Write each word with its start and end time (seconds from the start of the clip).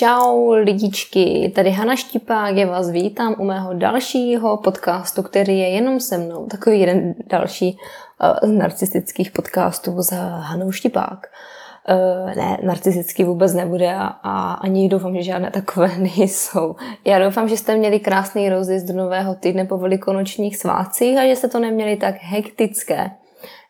Čau 0.00 0.50
lidičky, 0.52 1.52
tady 1.54 1.70
Hana 1.70 1.96
Štipák, 1.96 2.56
já 2.56 2.66
vás 2.66 2.90
vítám 2.90 3.34
u 3.38 3.44
mého 3.44 3.74
dalšího 3.74 4.56
podcastu, 4.56 5.22
který 5.22 5.58
je 5.58 5.68
jenom 5.68 6.00
se 6.00 6.18
mnou, 6.18 6.46
takový 6.46 6.80
jeden 6.80 7.14
další 7.26 7.78
uh, 8.42 8.50
z 8.50 8.58
narcistických 8.58 9.30
podcastů 9.30 10.02
za 10.02 10.16
Hanou 10.16 10.72
Štipák. 10.72 11.26
Uh, 11.88 12.34
ne, 12.34 12.58
narcistický 12.62 13.24
vůbec 13.24 13.54
nebude 13.54 13.94
a, 13.94 14.06
a 14.06 14.52
ani 14.52 14.88
doufám, 14.88 15.16
že 15.16 15.22
žádné 15.22 15.50
takové 15.50 15.90
nejsou. 15.98 16.76
Já 17.04 17.18
doufám, 17.18 17.48
že 17.48 17.56
jste 17.56 17.76
měli 17.76 18.00
krásný 18.00 18.48
rozjezd 18.48 18.86
do 18.86 18.94
nového 18.94 19.34
týdne 19.34 19.64
po 19.64 19.78
velikonočních 19.78 20.56
svátcích 20.56 21.18
a 21.18 21.26
že 21.26 21.36
jste 21.36 21.48
to 21.48 21.58
neměli 21.58 21.96
tak 21.96 22.14
hektické, 22.20 23.10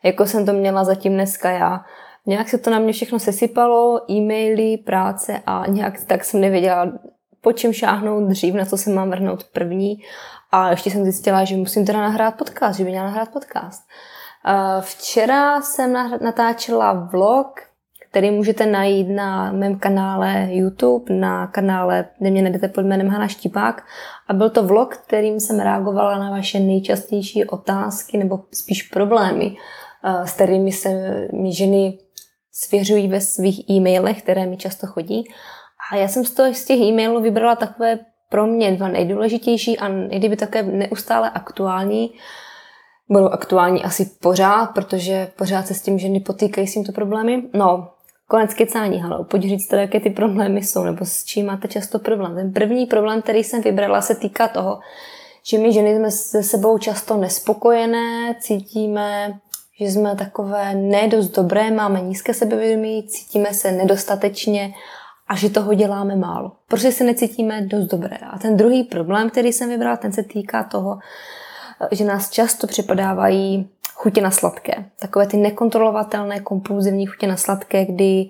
jako 0.03 0.25
jsem 0.25 0.45
to 0.45 0.53
měla 0.53 0.83
zatím 0.83 1.13
dneska 1.13 1.51
já. 1.51 1.81
Nějak 2.27 2.49
se 2.49 2.57
to 2.57 2.69
na 2.69 2.79
mě 2.79 2.93
všechno 2.93 3.19
sesypalo, 3.19 4.11
e-maily, 4.11 4.77
práce 4.77 5.41
a 5.45 5.63
nějak 5.67 6.05
tak 6.05 6.23
jsem 6.23 6.41
nevěděla, 6.41 6.91
po 7.41 7.51
čem 7.51 7.73
šáhnout 7.73 8.29
dřív, 8.29 8.53
na 8.53 8.65
co 8.65 8.77
se 8.77 8.89
mám 8.89 9.09
vrhnout 9.09 9.43
první. 9.43 9.97
A 10.51 10.69
ještě 10.69 10.91
jsem 10.91 11.03
zjistila, 11.03 11.43
že 11.43 11.55
musím 11.55 11.85
teda 11.85 12.01
nahrát 12.01 12.37
podcast, 12.37 12.77
že 12.77 12.83
by 12.83 12.89
měla 12.89 13.05
nahrát 13.05 13.29
podcast. 13.29 13.83
Včera 14.79 15.61
jsem 15.61 15.93
natáčela 16.21 16.93
vlog, 16.93 17.47
který 18.09 18.31
můžete 18.31 18.65
najít 18.65 19.09
na 19.09 19.51
mém 19.51 19.79
kanále 19.79 20.47
YouTube, 20.49 21.13
na 21.13 21.47
kanále, 21.47 22.05
kde 22.19 22.29
mě 22.29 22.41
najdete 22.41 22.67
pod 22.67 22.81
jménem 22.81 23.07
Hana 23.07 23.27
Štipák. 23.27 23.83
A 24.27 24.33
byl 24.33 24.49
to 24.49 24.63
vlog, 24.63 24.97
kterým 24.97 25.39
jsem 25.39 25.59
reagovala 25.59 26.17
na 26.17 26.29
vaše 26.29 26.59
nejčastější 26.59 27.45
otázky 27.45 28.17
nebo 28.17 28.39
spíš 28.53 28.83
problémy, 28.83 29.55
s 30.25 30.33
kterými 30.33 30.71
se 30.71 30.89
mi 31.33 31.53
ženy 31.53 31.97
svěřují 32.51 33.07
ve 33.07 33.21
svých 33.21 33.69
e-mailech, 33.69 34.21
které 34.21 34.45
mi 34.45 34.57
často 34.57 34.87
chodí. 34.87 35.23
A 35.91 35.95
já 35.95 36.07
jsem 36.07 36.25
z, 36.25 36.31
toho, 36.31 36.53
z 36.53 36.65
těch 36.65 36.79
e-mailů 36.79 37.21
vybrala 37.21 37.55
takové 37.55 37.99
pro 38.29 38.47
mě 38.47 38.71
dva 38.71 38.87
nejdůležitější 38.87 39.79
a 39.79 39.89
kdyby 39.89 40.35
také 40.35 40.63
neustále 40.63 41.29
aktuální. 41.29 42.11
Budou 43.09 43.25
aktuální 43.25 43.83
asi 43.83 44.05
pořád, 44.21 44.65
protože 44.65 45.31
pořád 45.37 45.67
se 45.67 45.73
s 45.73 45.81
tím 45.81 45.99
ženy 45.99 46.19
potýkají 46.19 46.67
s 46.67 46.73
tímto 46.73 46.91
problémy. 46.91 47.43
No, 47.53 47.87
konec 48.27 48.53
kecání, 48.53 48.99
halo, 48.99 49.23
pojď 49.23 49.43
říct 49.43 49.67
teda, 49.67 49.81
jaké 49.81 49.99
ty 49.99 50.09
problémy 50.09 50.63
jsou, 50.63 50.83
nebo 50.83 51.05
s 51.05 51.23
čím 51.23 51.45
máte 51.45 51.67
často 51.67 51.99
problém. 51.99 52.35
Ten 52.35 52.53
první 52.53 52.85
problém, 52.85 53.21
který 53.21 53.43
jsem 53.43 53.61
vybrala, 53.61 54.01
se 54.01 54.15
týká 54.15 54.47
toho, 54.47 54.79
že 55.43 55.57
my 55.57 55.73
ženy 55.73 55.95
jsme 55.95 56.11
se 56.11 56.43
sebou 56.43 56.77
často 56.77 57.17
nespokojené, 57.17 58.35
cítíme 58.39 59.39
že 59.81 59.91
jsme 59.91 60.15
takové 60.15 60.75
nedost 60.75 61.35
dobré, 61.35 61.71
máme 61.71 62.01
nízké 62.01 62.33
sebevědomí, 62.33 63.03
cítíme 63.07 63.53
se 63.53 63.71
nedostatečně 63.71 64.73
a 65.27 65.35
že 65.35 65.49
toho 65.49 65.73
děláme 65.73 66.15
málo. 66.15 66.51
Prostě 66.67 66.91
se 66.91 67.03
necítíme 67.03 67.61
dost 67.61 67.85
dobré. 67.85 68.17
A 68.17 68.39
ten 68.39 68.57
druhý 68.57 68.83
problém, 68.83 69.29
který 69.29 69.53
jsem 69.53 69.69
vybrala, 69.69 69.97
ten 69.97 70.11
se 70.11 70.23
týká 70.23 70.63
toho, 70.63 70.99
že 71.91 72.05
nás 72.05 72.29
často 72.29 72.67
připadávají 72.67 73.69
chutě 73.93 74.21
na 74.21 74.31
sladké. 74.31 74.85
Takové 74.99 75.27
ty 75.27 75.37
nekontrolovatelné, 75.37 76.39
kompulzivní 76.39 77.05
chutě 77.05 77.27
na 77.27 77.37
sladké, 77.37 77.85
kdy 77.85 78.29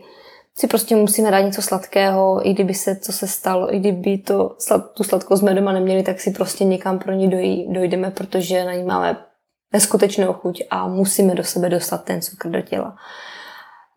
si 0.56 0.68
prostě 0.68 0.96
musíme 0.96 1.32
dát 1.32 1.42
něco 1.42 1.62
sladkého, 1.62 2.48
i 2.48 2.54
kdyby 2.54 2.74
se, 2.74 2.96
co 2.96 3.12
se 3.12 3.28
stalo, 3.28 3.76
i 3.76 3.80
kdyby 3.80 4.18
to, 4.18 4.56
tu 4.94 5.04
sladkost 5.04 5.40
jsme 5.40 5.54
doma 5.54 5.72
neměli, 5.72 6.04
tak 6.04 6.20
si 6.20 6.32
prostě 6.32 6.66
někam 6.66 7.00
pro 7.00 7.14
ní 7.14 7.30
dojdeme, 7.68 8.12
protože 8.12 8.66
na 8.66 8.74
ní 8.74 8.84
máme 8.84 9.18
neskutečnou 9.74 10.34
chuť 10.34 10.64
a 10.70 10.88
musíme 10.88 11.36
do 11.36 11.44
sebe 11.44 11.70
dostat 11.70 12.04
ten 12.04 12.22
cukr 12.22 12.50
do 12.50 12.62
těla. 12.62 12.96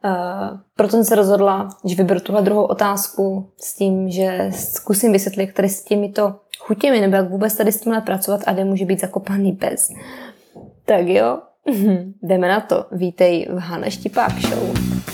Uh, 0.05 0.59
proto 0.77 0.91
jsem 0.91 1.05
se 1.05 1.15
rozhodla, 1.15 1.69
že 1.85 1.95
vyberu 1.95 2.21
tuhle 2.21 2.43
druhou 2.43 2.65
otázku 2.65 3.51
s 3.61 3.75
tím, 3.75 4.11
že 4.11 4.51
zkusím 4.55 5.13
vysvětlit, 5.13 5.43
jak 5.59 5.71
s 5.71 5.85
těmito 5.85 6.35
chutěmi, 6.59 7.01
nebo 7.01 7.17
jak 7.17 7.31
vůbec 7.31 7.57
tady 7.57 7.73
s 7.73 7.81
tímhle 7.81 8.01
pracovat 8.01 8.41
a 8.47 8.53
kde 8.53 8.65
může 8.65 8.85
být 8.85 9.01
zakopaný 9.01 9.53
pes. 9.53 9.89
Tak 10.85 11.07
jo, 11.07 11.39
jdeme 12.23 12.49
na 12.49 12.61
to. 12.61 12.87
Vítej 12.93 13.49
v 13.51 13.59
Hana 13.59 13.91
Štipák 13.91 14.33
Show. 14.33 15.14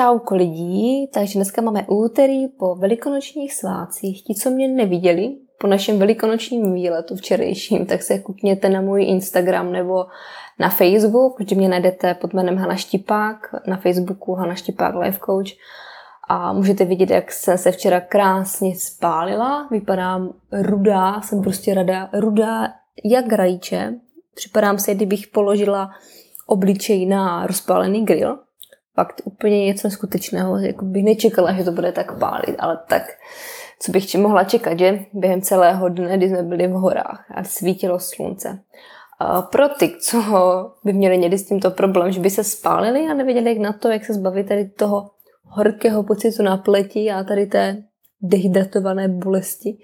Čau 0.00 0.20
lidí, 0.30 1.08
takže 1.14 1.38
dneska 1.38 1.62
máme 1.62 1.84
úterý 1.88 2.48
po 2.48 2.74
velikonočních 2.74 3.54
svácích. 3.54 4.22
Ti, 4.22 4.34
co 4.34 4.50
mě 4.50 4.68
neviděli 4.68 5.36
po 5.58 5.66
našem 5.66 5.98
velikonočním 5.98 6.74
výletu 6.74 7.16
včerejším, 7.16 7.86
tak 7.86 8.02
se 8.02 8.18
kukněte 8.18 8.68
na 8.68 8.80
můj 8.80 9.04
Instagram 9.04 9.72
nebo 9.72 10.06
na 10.58 10.68
Facebook, 10.68 11.38
kde 11.38 11.56
mě 11.56 11.68
najdete 11.68 12.14
pod 12.14 12.34
jménem 12.34 12.56
Hana 12.56 12.76
Štipák, 12.76 13.54
na 13.66 13.76
Facebooku 13.76 14.34
Hana 14.34 14.54
Štipák 14.54 14.94
Life 14.94 15.18
Coach 15.26 15.52
a 16.28 16.52
můžete 16.52 16.84
vidět, 16.84 17.10
jak 17.10 17.32
jsem 17.32 17.58
se 17.58 17.72
včera 17.72 18.00
krásně 18.00 18.76
spálila. 18.76 19.68
Vypadám 19.70 20.32
rudá, 20.52 21.20
jsem 21.20 21.42
prostě 21.42 21.74
rada, 21.74 22.10
rudá 22.12 22.68
jak 23.04 23.32
rajče. 23.32 23.94
Připadám 24.34 24.78
se, 24.78 24.94
kdybych 24.94 25.28
položila 25.28 25.90
obličej 26.46 27.06
na 27.06 27.46
rozpálený 27.46 28.04
grill 28.04 28.38
fakt 29.00 29.22
úplně 29.24 29.64
něco 29.66 29.90
skutečného, 29.90 30.58
jako 30.58 30.84
bych 30.84 31.04
nečekala, 31.04 31.52
že 31.52 31.64
to 31.64 31.72
bude 31.72 31.92
tak 31.92 32.18
pálit, 32.18 32.56
ale 32.58 32.78
tak, 32.88 33.02
co 33.80 33.92
bych 33.92 34.14
mohla 34.14 34.44
čekat, 34.44 34.78
že 34.78 34.98
během 35.12 35.42
celého 35.42 35.88
dne, 35.88 36.16
kdy 36.16 36.28
jsme 36.28 36.42
byli 36.42 36.66
v 36.68 36.70
horách 36.70 37.24
a 37.34 37.44
svítilo 37.44 37.98
slunce. 38.00 38.60
A 39.18 39.42
pro 39.42 39.68
ty, 39.68 39.92
co 40.00 40.20
by 40.84 40.92
měli 40.92 41.18
někdy 41.18 41.38
s 41.38 41.48
tímto 41.48 41.70
problém, 41.70 42.12
že 42.12 42.20
by 42.20 42.30
se 42.30 42.44
spálili 42.44 43.00
a 43.06 43.14
nevěděli 43.14 43.48
jak 43.48 43.58
na 43.58 43.72
to, 43.72 43.88
jak 43.88 44.04
se 44.04 44.14
zbavit 44.14 44.48
tady 44.48 44.68
toho 44.68 45.10
horkého 45.44 46.02
pocitu 46.02 46.42
na 46.42 46.56
pleti 46.56 47.10
a 47.10 47.24
tady 47.24 47.46
té 47.46 47.82
dehydratované 48.22 49.08
bolesti, 49.08 49.78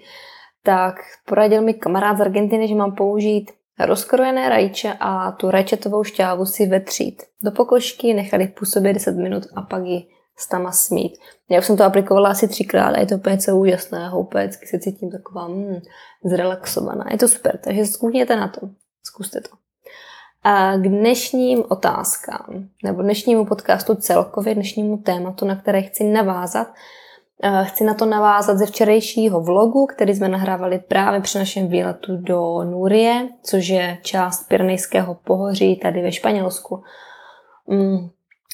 tak 0.63 0.95
poradil 1.25 1.61
mi 1.61 1.73
kamarád 1.73 2.17
z 2.17 2.21
Argentiny, 2.21 2.67
že 2.67 2.75
mám 2.75 2.95
použít 2.95 3.51
Rozkrojené 3.79 4.49
rajče 4.49 4.93
a 4.99 5.31
tu 5.31 5.51
rajčetovou 5.51 6.03
šťávu 6.03 6.45
si 6.45 6.65
vetřít 6.65 7.23
do 7.43 7.51
pokožky, 7.51 8.13
nechat 8.13 8.41
jich 8.41 8.51
působit 8.51 8.93
10 8.93 9.15
minut 9.15 9.43
a 9.55 9.61
pak 9.61 9.85
ji 9.85 10.07
s 10.37 10.47
tama 10.47 10.71
smít. 10.71 11.17
Já 11.49 11.59
už 11.59 11.65
jsem 11.65 11.77
to 11.77 11.83
aplikovala 11.83 12.29
asi 12.29 12.47
třikrát 12.47 12.95
a 12.95 12.99
je 12.99 13.05
to 13.05 13.15
úplně 13.15 13.37
co 13.37 13.57
úžasného, 13.57 14.19
úplně 14.19 14.51
se 14.51 14.79
cítím 14.79 15.11
taková 15.11 15.47
mm, 15.47 15.81
zrelaxovaná. 16.23 17.05
Je 17.11 17.17
to 17.17 17.27
super, 17.27 17.57
takže 17.57 17.85
zkusněte 17.85 18.35
na 18.35 18.47
to. 18.47 18.69
Zkuste 19.03 19.41
to. 19.41 19.49
A 20.43 20.77
k 20.77 20.81
dnešním 20.81 21.63
otázkám, 21.69 22.69
nebo 22.83 23.01
dnešnímu 23.01 23.45
podcastu 23.45 23.95
celkově, 23.95 24.55
dnešnímu 24.55 24.97
tématu, 24.97 25.45
na 25.45 25.55
které 25.55 25.81
chci 25.81 26.03
navázat, 26.03 26.67
chci 27.63 27.83
na 27.83 27.93
to 27.93 28.05
navázat 28.05 28.57
ze 28.57 28.65
včerejšího 28.65 29.41
vlogu, 29.41 29.85
který 29.85 30.15
jsme 30.15 30.27
nahrávali 30.27 30.79
právě 30.79 31.21
při 31.21 31.37
našem 31.37 31.67
výletu 31.67 32.17
do 32.17 32.63
Núrie, 32.63 33.29
což 33.43 33.67
je 33.67 33.97
část 34.01 34.47
Pyrenejského 34.47 35.15
pohoří 35.23 35.75
tady 35.75 36.01
ve 36.01 36.11
Španělsku. 36.11 36.83
Mm. 37.67 38.09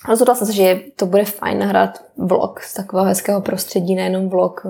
Rozhodla 0.10 0.36
jsem 0.36 0.48
se, 0.48 0.54
že 0.54 0.82
to 0.96 1.06
bude 1.06 1.26
fajn 1.26 1.60
nahrát 1.60 2.04
vlog 2.18 2.60
z 2.60 2.74
takového 2.74 3.08
hezkého 3.08 3.42
prostředí, 3.42 3.96
nejenom 3.96 4.30
vlog 4.30 4.62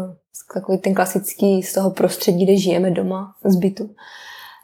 takový 0.53 0.77
ten 0.77 0.93
klasický 0.93 1.63
z 1.63 1.73
toho 1.73 1.91
prostředí, 1.91 2.45
kde 2.45 2.57
žijeme 2.57 2.91
doma, 2.91 3.35
z 3.45 3.55
bytu. 3.55 3.89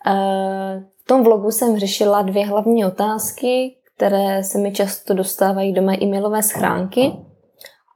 Eh, 0.07 0.83
v 1.03 1.07
tom 1.07 1.23
vlogu 1.23 1.51
jsem 1.51 1.79
řešila 1.79 2.21
dvě 2.21 2.45
hlavní 2.45 2.85
otázky, 2.85 3.75
které 3.95 4.43
se 4.43 4.57
mi 4.57 4.71
často 4.71 5.13
dostávají 5.13 5.73
do 5.73 5.81
mé 5.81 5.97
e-mailové 6.01 6.43
schránky. 6.43 7.11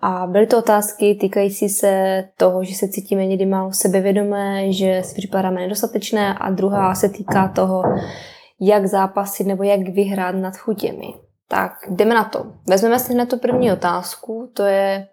A 0.05 0.27
byly 0.27 0.47
to 0.47 0.57
otázky 0.57 1.15
týkající 1.15 1.69
se 1.69 2.23
toho, 2.37 2.63
že 2.63 2.75
se 2.75 2.87
cítíme 2.87 3.25
někdy 3.25 3.45
málo 3.45 3.73
sebevědomé, 3.73 4.73
že 4.73 5.01
si 5.03 5.15
připadáme 5.15 5.61
nedostatečné 5.61 6.33
a 6.33 6.49
druhá 6.49 6.95
se 6.95 7.09
týká 7.09 7.47
toho, 7.47 7.83
jak 8.59 8.85
zápasit 8.85 9.47
nebo 9.47 9.63
jak 9.63 9.79
vyhrát 9.79 10.35
nad 10.35 10.57
chutěmi. 10.57 11.13
Tak 11.47 11.71
jdeme 11.89 12.15
na 12.15 12.23
to. 12.23 12.45
Vezmeme 12.69 12.99
si 12.99 13.13
hned 13.13 13.29
tu 13.29 13.37
první 13.37 13.71
otázku, 13.71 14.51
to 14.53 14.63
je 14.63 15.07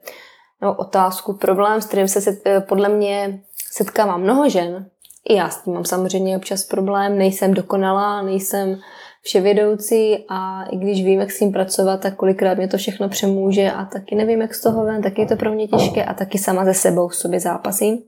no, 0.62 0.74
otázku, 0.74 1.32
problém, 1.32 1.80
s 1.80 1.86
kterým 1.86 2.08
se 2.08 2.20
set, 2.20 2.42
podle 2.68 2.88
mě 2.88 3.40
setkává 3.72 4.16
mnoho 4.16 4.48
žen. 4.48 4.86
I 5.28 5.34
já 5.34 5.48
s 5.48 5.62
tím 5.62 5.74
mám 5.74 5.84
samozřejmě 5.84 6.36
občas 6.36 6.64
problém, 6.64 7.18
nejsem 7.18 7.54
dokonalá, 7.54 8.22
nejsem 8.22 8.80
vševědoucí 9.22 10.24
a 10.28 10.64
i 10.64 10.76
když 10.76 11.04
vím, 11.04 11.20
jak 11.20 11.30
s 11.30 11.38
tím 11.38 11.52
pracovat, 11.52 12.00
tak 12.00 12.16
kolikrát 12.16 12.58
mě 12.58 12.68
to 12.68 12.76
všechno 12.76 13.08
přemůže 13.08 13.70
a 13.70 13.84
taky 13.84 14.14
nevím, 14.14 14.40
jak 14.40 14.54
z 14.54 14.62
toho 14.62 14.84
ven, 14.84 15.02
taky 15.02 15.20
je 15.20 15.26
to 15.26 15.36
pro 15.36 15.52
mě 15.52 15.68
těžké 15.68 16.04
a 16.04 16.14
taky 16.14 16.38
sama 16.38 16.64
ze 16.64 16.74
sebou 16.74 17.08
v 17.08 17.16
sobě 17.16 17.40
zápasím. 17.40 17.98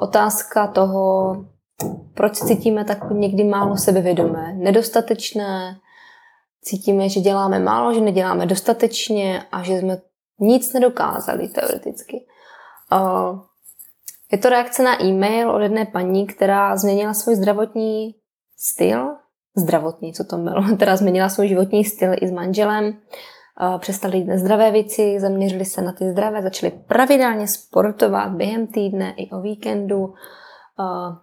Otázka 0.00 0.66
toho, 0.66 1.36
proč 2.14 2.38
cítíme 2.38 2.84
tak 2.84 3.10
někdy 3.10 3.44
málo 3.44 3.76
sebevědomé, 3.76 4.54
nedostatečné, 4.54 5.76
cítíme, 6.60 7.08
že 7.08 7.20
děláme 7.20 7.58
málo, 7.58 7.94
že 7.94 8.00
neděláme 8.00 8.46
dostatečně 8.46 9.42
a 9.52 9.62
že 9.62 9.78
jsme 9.78 9.98
nic 10.38 10.72
nedokázali 10.72 11.48
teoreticky. 11.48 12.26
Je 14.32 14.38
to 14.38 14.48
reakce 14.48 14.82
na 14.82 15.02
e-mail 15.02 15.50
od 15.50 15.60
jedné 15.60 15.86
paní, 15.86 16.26
která 16.26 16.76
změnila 16.76 17.14
svůj 17.14 17.34
zdravotní 17.34 18.14
styl, 18.58 19.16
zdravotní, 19.56 20.12
co 20.12 20.24
to 20.24 20.36
bylo, 20.36 20.62
která 20.76 20.96
změnila 21.02 21.28
svůj 21.28 21.48
životní 21.48 21.84
styl 21.84 22.12
i 22.20 22.28
s 22.28 22.30
manželem, 22.30 22.94
přestali 23.78 24.18
jít 24.18 24.24
nezdravé 24.24 24.70
věci, 24.70 25.20
zaměřili 25.20 25.64
se 25.64 25.82
na 25.82 25.92
ty 25.92 26.10
zdravé, 26.10 26.42
začali 26.42 26.72
pravidelně 26.86 27.48
sportovat 27.48 28.32
během 28.32 28.66
týdne 28.66 29.14
i 29.16 29.30
o 29.30 29.40
víkendu. 29.40 30.14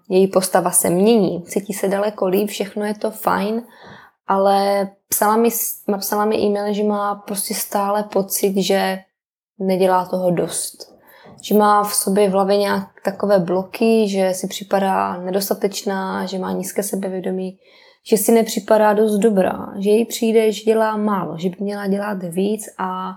Její 0.10 0.28
postava 0.28 0.72
se 0.72 0.90
mění, 0.90 1.44
cítí 1.44 1.74
se 1.74 1.88
daleko 1.88 2.28
líp, 2.28 2.50
všechno 2.50 2.86
je 2.86 2.94
to 2.94 3.12
fajn, 3.12 3.64
ale 4.28 4.90
psala 5.10 5.38
mi, 5.38 5.50
psala 5.98 6.26
mi 6.26 6.38
e-mail, 6.38 6.74
že 6.74 6.84
má 6.84 7.16
prostě 7.16 7.54
stále 7.54 8.04
pocit, 8.04 8.58
že 8.58 9.00
nedělá 9.60 10.06
toho 10.06 10.32
dost. 10.32 11.00
Že 11.42 11.58
má 11.58 11.84
v 11.84 11.94
sobě 11.94 12.30
v 12.30 12.32
hlavě 12.32 12.58
nějak 12.58 12.88
takové 13.06 13.40
bloky, 13.40 14.10
že 14.10 14.34
si 14.34 14.48
připadá 14.48 15.18
nedostatečná, 15.18 16.26
že 16.26 16.40
má 16.40 16.52
nízké 16.52 16.84
sebevědomí, 16.84 17.60
že 18.08 18.18
si 18.18 18.32
nepřipadá 18.32 18.94
dost 18.94 19.18
dobrá, 19.18 19.74
že 19.80 19.90
jí 19.90 20.06
přijde, 20.06 20.52
že 20.52 20.64
dělá 20.64 20.98
málo, 20.98 21.38
že 21.38 21.50
by 21.50 21.56
měla 21.60 21.88
dělat 21.88 22.24
víc 22.24 22.66
a 22.78 23.12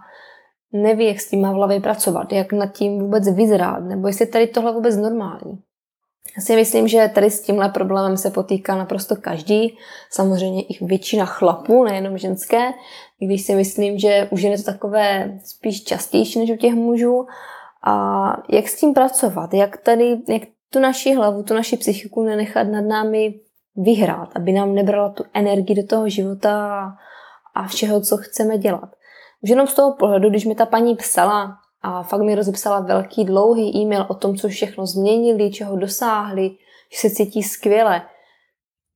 neví, 0.72 1.06
jak 1.06 1.20
s 1.20 1.30
tím 1.30 1.40
má 1.40 1.52
v 1.52 1.54
hlavě 1.54 1.80
pracovat, 1.80 2.32
jak 2.32 2.52
nad 2.52 2.66
tím 2.66 2.98
vůbec 2.98 3.34
vyzrát, 3.34 3.84
nebo 3.84 4.06
jestli 4.06 4.26
tady 4.26 4.46
tohle 4.46 4.72
vůbec 4.72 4.96
normální. 4.96 5.58
Já 6.36 6.42
si 6.42 6.56
myslím, 6.56 6.88
že 6.88 7.10
tady 7.14 7.30
s 7.30 7.42
tímhle 7.42 7.68
problémem 7.68 8.16
se 8.16 8.30
potýká 8.30 8.76
naprosto 8.76 9.16
každý, 9.16 9.76
samozřejmě 10.10 10.62
i 10.62 10.84
většina 10.84 11.26
chlapů, 11.26 11.84
nejenom 11.84 12.18
ženské, 12.18 12.70
i 13.20 13.26
když 13.26 13.42
si 13.42 13.54
myslím, 13.54 13.98
že 13.98 14.28
už 14.30 14.42
je 14.42 14.58
to 14.58 14.62
takové 14.62 15.38
spíš 15.44 15.84
častější 15.84 16.38
než 16.38 16.50
u 16.50 16.56
těch 16.56 16.74
mužů. 16.74 17.26
A 17.84 18.26
jak 18.48 18.68
s 18.68 18.80
tím 18.80 18.94
pracovat, 18.94 19.54
jak 19.54 19.76
tady, 19.76 20.16
jak 20.28 20.42
tu 20.70 20.78
naši 20.78 21.14
hlavu, 21.14 21.42
tu 21.42 21.54
naši 21.54 21.76
psychiku 21.76 22.22
nenechat 22.22 22.64
nad 22.64 22.80
námi 22.80 23.34
vyhrát, 23.76 24.28
aby 24.36 24.52
nám 24.52 24.74
nebrala 24.74 25.08
tu 25.08 25.24
energii 25.34 25.76
do 25.76 25.86
toho 25.86 26.08
života 26.08 26.86
a 27.54 27.66
všeho, 27.68 28.00
co 28.00 28.16
chceme 28.16 28.58
dělat. 28.58 28.90
Už 29.42 29.50
jenom 29.50 29.66
z 29.66 29.74
toho 29.74 29.96
pohledu, 29.96 30.30
když 30.30 30.44
mi 30.44 30.54
ta 30.54 30.66
paní 30.66 30.96
psala 30.96 31.58
a 31.82 32.02
fakt 32.02 32.22
mi 32.22 32.34
rozepsala 32.34 32.80
velký, 32.80 33.24
dlouhý 33.24 33.76
e-mail 33.76 34.06
o 34.08 34.14
tom, 34.14 34.36
co 34.36 34.48
všechno 34.48 34.86
změnili, 34.86 35.50
čeho 35.50 35.76
dosáhli, 35.76 36.50
že 36.92 36.98
se 36.98 37.10
cítí 37.10 37.42
skvěle, 37.42 38.02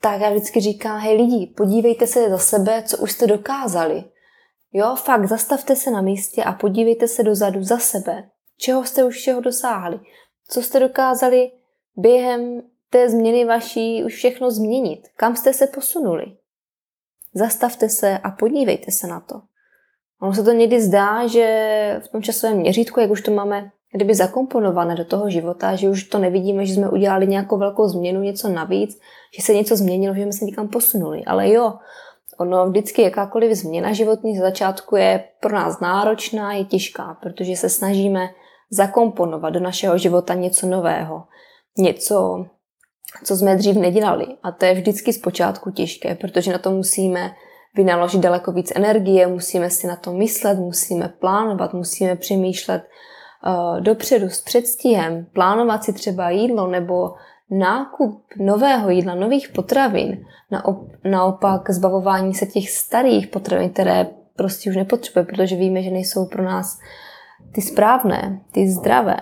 tak 0.00 0.20
já 0.20 0.31
vždycky 0.31 0.61
říkám, 0.61 1.00
hej 1.00 1.17
lidi, 1.17 1.52
podívejte 1.56 2.06
se 2.06 2.31
za 2.31 2.38
sebe, 2.38 2.82
co 2.82 2.99
už 2.99 3.12
jste 3.12 3.26
dokázali. 3.26 4.05
Jo, 4.72 4.96
fakt, 4.96 5.29
zastavte 5.29 5.76
se 5.76 5.90
na 5.90 6.00
místě 6.00 6.44
a 6.44 6.52
podívejte 6.52 7.08
se 7.08 7.22
dozadu 7.22 7.62
za 7.62 7.79
sebe, 7.79 8.29
čeho 8.58 8.84
jste 8.84 9.05
už 9.05 9.17
všeho 9.17 9.40
dosáhli, 9.40 10.00
co 10.49 10.62
jste 10.62 10.81
dokázali 10.81 11.50
během 11.96 12.62
té 12.96 13.10
změny 13.10 13.44
vaší 13.44 14.04
už 14.04 14.14
všechno 14.14 14.50
změnit, 14.50 15.00
kam 15.16 15.37
jste 15.37 15.52
se 15.52 15.66
posunuli. 15.66 16.25
Zastavte 17.34 17.88
se 17.88 18.19
a 18.19 18.31
podívejte 18.31 18.90
se 18.90 19.06
na 19.06 19.20
to. 19.20 19.34
Ono 20.22 20.34
se 20.34 20.43
to 20.43 20.52
někdy 20.52 20.81
zdá, 20.81 21.26
že 21.26 21.46
v 22.04 22.08
tom 22.08 22.22
časovém 22.22 22.56
měřítku, 22.56 23.00
jak 23.00 23.10
už 23.10 23.20
to 23.20 23.31
máme 23.31 23.70
kdyby 23.93 24.14
zakomponované 24.14 24.94
do 24.94 25.04
toho 25.04 25.31
života, 25.31 25.76
že 25.76 25.90
už 25.90 26.04
to 26.04 26.19
nevidíme, 26.19 26.66
že 26.66 26.75
jsme 26.75 26.90
udělali 26.90 27.26
nějakou 27.26 27.58
velkou 27.58 27.88
změnu, 27.88 28.20
něco 28.20 28.48
navíc, 28.48 28.98
že 29.37 29.43
se 29.43 29.54
něco 29.54 29.76
změnilo, 29.76 30.14
že 30.14 30.22
jsme 30.22 30.32
se 30.32 30.44
někam 30.44 30.69
posunuli. 30.69 31.25
Ale 31.25 31.50
jo, 31.50 31.75
ono 32.38 32.66
vždycky 32.66 33.02
jakákoliv 33.02 33.52
změna 33.52 33.93
životní 33.93 34.37
z 34.37 34.40
začátku 34.40 34.96
je 34.96 35.25
pro 35.40 35.54
nás 35.54 35.81
náročná, 35.81 36.52
je 36.52 36.64
těžká, 36.64 37.16
protože 37.22 37.56
se 37.56 37.69
snažíme 37.69 38.28
zakomponovat 38.70 39.52
do 39.52 39.60
našeho 39.60 39.98
života 39.98 40.34
něco 40.34 40.66
nového, 40.66 41.25
něco, 41.78 42.46
co 43.25 43.37
jsme 43.37 43.57
dřív 43.57 43.77
nedělali. 43.77 44.27
A 44.43 44.53
to 44.53 44.65
je 44.65 44.75
vždycky 44.75 45.13
zpočátku 45.13 45.71
těžké, 45.71 46.15
protože 46.15 46.53
na 46.53 46.59
to 46.59 46.71
musíme 46.71 47.31
vynaložit 47.75 48.21
daleko 48.21 48.53
víc 48.53 48.73
energie, 48.75 49.27
musíme 49.27 49.71
si 49.71 49.87
na 49.87 49.97
to 49.97 50.13
myslet, 50.13 50.59
musíme 50.59 51.09
plánovat, 51.09 51.75
musíme 51.75 52.17
přemýšlet 52.17 52.83
uh, 52.83 53.81
dopředu 53.81 54.29
s 54.29 54.43
předstihem, 54.43 55.27
plánovat 55.33 55.85
si 55.85 55.93
třeba 55.93 56.31
jídlo 56.31 56.67
nebo 56.67 57.15
nákup 57.51 58.25
nového 58.37 58.91
jídla, 58.91 59.15
nových 59.15 59.49
potravin, 59.49 60.27
naopak 61.05 61.71
zbavování 61.71 62.35
se 62.35 62.47
těch 62.47 62.71
starých 62.71 63.27
potravin, 63.27 63.71
které 63.71 64.07
prostě 64.37 64.71
už 64.71 64.77
nepotřebuje, 64.77 65.25
protože 65.25 65.57
víme, 65.57 65.83
že 65.83 65.91
nejsou 65.91 66.27
pro 66.27 66.43
nás 66.43 66.79
ty 67.53 67.63
správné, 67.63 68.41
ty 68.53 68.69
zdravé. 68.69 69.17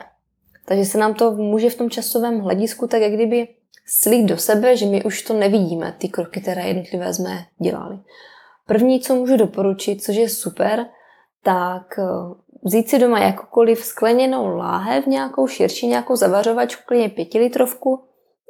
Takže 0.67 0.85
se 0.85 0.99
nám 0.99 1.15
to 1.15 1.33
může 1.33 1.71
v 1.71 1.75
tom 1.75 1.91
časovém 1.91 2.41
hledisku 2.41 2.87
tak 2.87 3.01
jak 3.01 3.13
kdyby 3.13 3.49
slít 3.87 4.27
do 4.27 4.37
sebe, 4.37 4.77
že 4.77 4.87
my 4.87 5.05
už 5.05 5.23
to 5.23 5.35
nevidíme, 5.35 5.95
ty 5.99 6.09
kroky, 6.09 6.41
které 6.41 6.69
jednotlivé 6.69 7.15
jsme 7.15 7.47
dělali. 7.63 7.99
První, 8.67 9.01
co 9.01 9.15
můžu 9.15 9.37
doporučit, 9.37 10.03
což 10.03 10.17
je 10.17 10.29
super, 10.29 10.87
tak 11.43 11.99
eh, 11.99 12.05
vzít 12.63 12.89
si 12.89 12.99
doma 12.99 13.19
jakoukoliv 13.19 13.85
skleněnou 13.85 14.57
láhev, 14.57 15.07
nějakou 15.07 15.47
širší, 15.47 15.87
nějakou 15.87 16.17
zavařovačku, 16.17 16.83
klidně 16.87 17.09
pětilitrovku 17.09 18.05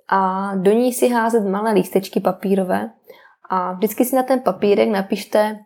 a 0.08 0.52
do 0.56 0.72
ní 0.72 0.92
si 0.92 1.08
házet 1.08 1.40
malé 1.40 1.72
lístečky 1.72 2.20
papírové 2.20 2.90
a 3.50 3.72
vždycky 3.72 4.04
si 4.04 4.16
na 4.16 4.22
ten 4.22 4.40
papírek 4.40 4.88
napište, 4.88 5.58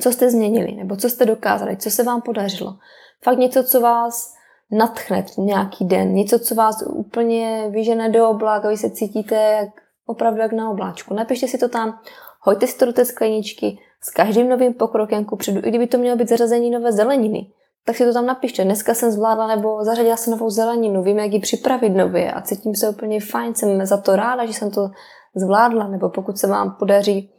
co 0.00 0.12
jste 0.12 0.30
změnili, 0.30 0.72
nebo 0.72 0.96
co 0.96 1.10
jste 1.10 1.26
dokázali, 1.26 1.76
co 1.76 1.90
se 1.90 2.02
vám 2.02 2.22
podařilo. 2.22 2.76
Fakt 3.22 3.38
něco, 3.38 3.64
co 3.64 3.80
vás 3.80 4.34
natchne 4.70 5.24
nějaký 5.38 5.84
den, 5.84 6.14
něco, 6.14 6.38
co 6.38 6.54
vás 6.54 6.84
úplně 6.88 7.66
vyžene 7.70 8.08
do 8.08 8.28
oblak 8.28 8.64
a 8.64 8.68
vy 8.68 8.76
se 8.76 8.90
cítíte 8.90 9.34
jak, 9.34 9.68
opravdu 10.06 10.40
jak 10.40 10.52
na 10.52 10.70
obláčku. 10.70 11.14
Napište 11.14 11.48
si 11.48 11.58
to 11.58 11.68
tam, 11.68 11.98
Hoďte 12.46 12.66
si 12.66 12.78
to 12.78 12.86
do 12.86 12.92
té 12.92 13.04
skleničky 13.04 13.78
s 14.00 14.10
každým 14.10 14.48
novým 14.48 14.74
pokrokem 14.74 15.24
kupředu, 15.24 15.58
i 15.58 15.68
kdyby 15.68 15.86
to 15.86 15.98
mělo 15.98 16.16
být 16.16 16.28
zařazení 16.28 16.70
nové 16.70 16.92
zeleniny, 16.92 17.52
tak 17.86 17.96
si 17.96 18.04
to 18.04 18.12
tam 18.12 18.26
napište. 18.26 18.64
Dneska 18.64 18.94
jsem 18.94 19.10
zvládla 19.10 19.46
nebo 19.46 19.84
zařadila 19.84 20.16
jsem 20.16 20.30
novou 20.30 20.50
zeleninu, 20.50 21.02
vím, 21.02 21.18
jak 21.18 21.32
ji 21.32 21.40
připravit 21.40 21.90
nově 21.90 22.32
a 22.32 22.40
cítím 22.40 22.74
se 22.74 22.88
úplně 22.88 23.20
fajn, 23.20 23.54
jsem 23.54 23.86
za 23.86 23.96
to 23.96 24.16
ráda, 24.16 24.46
že 24.46 24.52
jsem 24.52 24.70
to 24.70 24.90
zvládla, 25.34 25.88
nebo 25.88 26.08
pokud 26.08 26.38
se 26.38 26.46
vám 26.46 26.76
podaří 26.78 27.30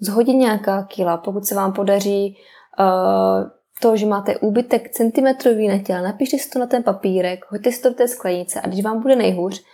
zhodit 0.00 0.36
nějaká 0.36 0.82
kila, 0.82 1.16
pokud 1.16 1.46
se 1.46 1.54
vám 1.54 1.72
podaří 1.72 2.36
uh, 2.78 3.50
to, 3.84 3.96
že 3.96 4.06
máte 4.06 4.36
úbytek 4.36 4.90
centimetrový 4.90 5.68
na 5.68 5.78
těle, 5.78 6.02
napište 6.02 6.38
si 6.38 6.50
to 6.50 6.58
na 6.58 6.66
ten 6.66 6.82
papírek, 6.82 7.44
hoďte 7.48 7.72
si 7.72 7.82
to 7.82 7.88
do 7.88 7.94
té 7.94 8.08
sklenice 8.08 8.60
a 8.60 8.68
když 8.68 8.84
vám 8.84 9.02
bude 9.02 9.16
nejhůř, 9.16 9.64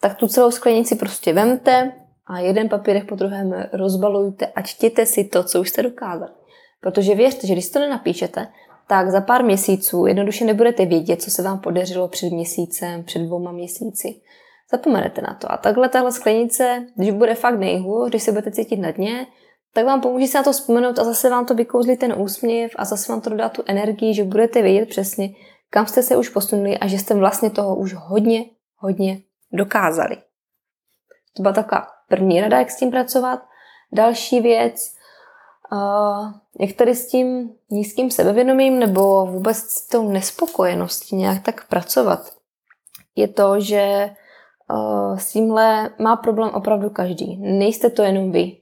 tak 0.00 0.14
tu 0.14 0.28
celou 0.28 0.50
sklenici 0.50 0.96
prostě 0.96 1.32
vemte, 1.32 1.92
a 2.26 2.38
jeden 2.38 2.68
papírek 2.68 3.08
po 3.08 3.14
druhém 3.14 3.54
rozbalujte 3.72 4.46
a 4.46 4.62
čtěte 4.62 5.06
si 5.06 5.24
to, 5.24 5.44
co 5.44 5.60
už 5.60 5.68
jste 5.68 5.82
dokázali. 5.82 6.30
Protože 6.80 7.14
věřte, 7.14 7.46
že 7.46 7.52
když 7.52 7.70
to 7.70 7.78
nenapíšete, 7.78 8.46
tak 8.88 9.10
za 9.10 9.20
pár 9.20 9.44
měsíců 9.44 10.06
jednoduše 10.06 10.44
nebudete 10.44 10.86
vědět, 10.86 11.22
co 11.22 11.30
se 11.30 11.42
vám 11.42 11.58
podařilo 11.58 12.08
před 12.08 12.30
měsícem, 12.30 13.04
před 13.04 13.18
dvouma 13.18 13.52
měsíci. 13.52 14.20
Zapomenete 14.72 15.22
na 15.22 15.34
to. 15.34 15.52
A 15.52 15.56
takhle 15.56 15.88
tahle 15.88 16.12
sklenice, 16.12 16.86
když 16.96 17.10
bude 17.10 17.34
fakt 17.34 17.58
nejhůř, 17.58 18.08
když 18.08 18.22
se 18.22 18.32
budete 18.32 18.50
cítit 18.50 18.76
na 18.76 18.90
dně, 18.90 19.26
tak 19.74 19.86
vám 19.86 20.00
pomůže 20.00 20.26
se 20.26 20.38
na 20.38 20.44
to 20.44 20.52
vzpomenout 20.52 20.98
a 20.98 21.04
zase 21.04 21.30
vám 21.30 21.46
to 21.46 21.54
vykouzlí 21.54 21.96
ten 21.96 22.14
úsměv 22.18 22.72
a 22.76 22.84
zase 22.84 23.12
vám 23.12 23.20
to 23.20 23.30
dodá 23.30 23.48
tu 23.48 23.62
energii, 23.66 24.14
že 24.14 24.24
budete 24.24 24.62
vědět 24.62 24.88
přesně, 24.88 25.28
kam 25.70 25.86
jste 25.86 26.02
se 26.02 26.16
už 26.16 26.28
posunuli 26.28 26.78
a 26.78 26.86
že 26.86 26.98
jste 26.98 27.14
vlastně 27.14 27.50
toho 27.50 27.76
už 27.76 27.94
hodně, 27.94 28.44
hodně 28.76 29.20
dokázali. 29.52 30.16
To 31.36 31.42
byla 31.42 31.54
taková 31.54 31.86
první 32.08 32.40
rada, 32.40 32.58
jak 32.58 32.70
s 32.70 32.76
tím 32.76 32.90
pracovat. 32.90 33.42
Další 33.92 34.40
věc, 34.40 34.94
jak 36.60 36.72
tady 36.76 36.94
s 36.94 37.08
tím 37.08 37.54
nízkým 37.70 38.10
sebevědomím 38.10 38.78
nebo 38.78 39.26
vůbec 39.26 39.56
s 39.56 39.88
tou 39.88 40.08
nespokojeností 40.08 41.16
nějak 41.16 41.42
tak 41.42 41.68
pracovat, 41.68 42.32
je 43.16 43.28
to, 43.28 43.60
že 43.60 44.10
s 45.16 45.32
tímhle 45.32 45.90
má 45.98 46.16
problém 46.16 46.50
opravdu 46.54 46.90
každý. 46.90 47.36
Nejste 47.36 47.90
to 47.90 48.02
jenom 48.02 48.32
vy. 48.32 48.56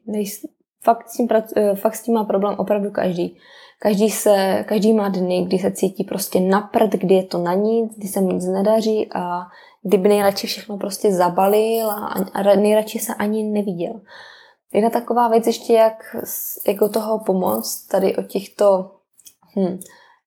Fakt, 0.83 1.09
s 1.09 1.17
tím, 1.17 1.29
e, 1.57 1.75
fakt 1.75 1.95
s 1.95 2.03
tím 2.03 2.15
má 2.15 2.25
problém 2.25 2.55
opravdu 2.59 2.91
každý. 2.91 3.37
Každý, 3.79 4.11
se, 4.11 4.65
každý 4.69 4.93
má 4.93 5.09
dny, 5.09 5.45
kdy 5.45 5.59
se 5.59 5.73
cítí 5.73 6.05
prostě 6.05 6.41
napřed, 6.41 6.91
kdy 6.91 7.15
je 7.15 7.23
to 7.23 7.39
na 7.39 7.55
nic, 7.55 7.97
kdy 7.97 8.09
se 8.09 8.21
nic 8.21 8.47
nedaří 8.47 9.09
a 9.15 9.41
kdyby 9.83 10.09
nejradši 10.09 10.47
všechno 10.47 10.79
prostě 10.79 11.13
zabalil 11.13 11.91
a, 11.91 12.15
a 12.35 12.43
nejradši 12.43 12.99
se 12.99 13.15
ani 13.15 13.43
neviděl. 13.43 14.01
jedna 14.73 14.91
taková 14.91 15.29
věc 15.29 15.47
ještě, 15.47 15.73
jak 15.73 16.17
jako 16.69 16.89
toho 16.89 17.19
pomoct 17.19 17.87
tady 17.87 18.17
o 18.17 18.23
těchto, 18.23 18.91
hm, 19.57 19.79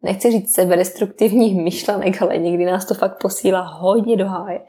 nechci 0.03 0.31
říct 0.31 0.53
sebedestruktivních 0.53 1.63
myšlenek, 1.63 2.21
ale 2.21 2.37
někdy 2.37 2.65
nás 2.65 2.85
to 2.85 2.93
fakt 2.93 3.21
posílá 3.21 3.61
hodně 3.61 4.17
do 4.17 4.27
háje, 4.27 4.61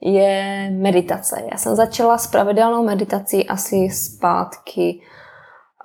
je 0.00 0.70
meditace. 0.70 1.42
Já 1.52 1.58
jsem 1.58 1.74
začala 1.74 2.18
s 2.18 2.26
pravidelnou 2.26 2.84
meditací 2.84 3.48
asi 3.48 3.90
zpátky 3.90 5.00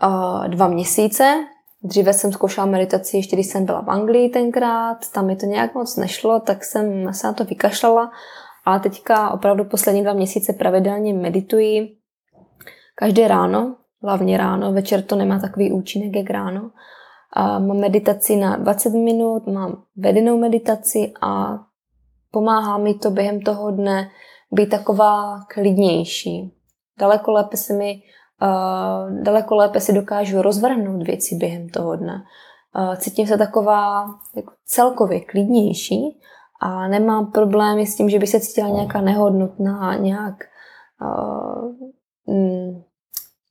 uh, 0.03 0.47
dva 0.47 0.67
měsíce. 0.67 1.35
Dříve 1.83 2.13
jsem 2.13 2.31
zkoušela 2.31 2.67
meditaci, 2.67 3.17
ještě 3.17 3.35
když 3.35 3.47
jsem 3.47 3.65
byla 3.65 3.81
v 3.81 3.89
Anglii 3.89 4.29
tenkrát, 4.29 4.97
tam 5.13 5.25
mi 5.25 5.35
to 5.35 5.45
nějak 5.45 5.75
moc 5.75 5.97
nešlo, 5.97 6.39
tak 6.39 6.63
jsem 6.63 7.13
se 7.13 7.27
na 7.27 7.33
to 7.33 7.43
vykašlala. 7.43 8.11
Ale 8.65 8.79
teďka 8.79 9.31
opravdu 9.31 9.65
poslední 9.65 10.03
dva 10.03 10.13
měsíce 10.13 10.53
pravidelně 10.53 11.13
medituji 11.13 11.99
každé 12.99 13.27
ráno, 13.27 13.75
hlavně 14.03 14.37
ráno, 14.37 14.73
večer 14.73 15.01
to 15.01 15.15
nemá 15.15 15.39
takový 15.39 15.71
účinek 15.71 16.15
jak 16.15 16.29
ráno. 16.29 16.71
A 17.33 17.59
mám 17.59 17.77
meditaci 17.77 18.35
na 18.35 18.57
20 18.57 18.89
minut, 18.89 19.47
mám 19.47 19.83
vedenou 19.95 20.37
meditaci 20.37 21.13
a 21.21 21.59
pomáhá 22.31 22.77
mi 22.77 22.93
to 22.93 23.11
během 23.11 23.41
toho 23.41 23.71
dne 23.71 24.09
být 24.51 24.69
taková 24.69 25.39
klidnější. 25.53 26.53
Daleko 26.99 27.31
lépe 27.31 27.57
se 27.57 27.73
mi, 27.73 28.01
uh, 28.41 29.23
daleko 29.23 29.55
lépe 29.55 29.79
si 29.79 29.93
dokážu 29.93 30.41
rozvrhnout 30.41 31.03
věci 31.03 31.35
během 31.35 31.69
toho 31.69 31.95
dne. 31.95 32.23
Uh, 32.75 32.95
cítím 32.95 33.27
se 33.27 33.37
taková 33.37 34.05
jako 34.35 34.53
celkově 34.65 35.19
klidnější 35.19 36.19
a 36.61 36.87
nemám 36.87 37.31
problémy 37.31 37.85
s 37.85 37.95
tím, 37.95 38.09
že 38.09 38.19
by 38.19 38.27
se 38.27 38.39
cítila 38.39 38.69
nějaká 38.69 39.01
nehodnotná, 39.01 39.95
nějak 39.95 40.35
uh, 41.01 41.71
mm, 42.35 42.83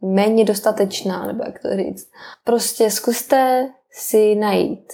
méně 0.02 0.44
dostatečná, 0.44 1.26
nebo 1.26 1.44
jak 1.46 1.62
to 1.62 1.68
říct. 1.76 2.10
Prostě 2.44 2.90
zkuste 2.90 3.68
si 3.90 4.34
najít 4.34 4.92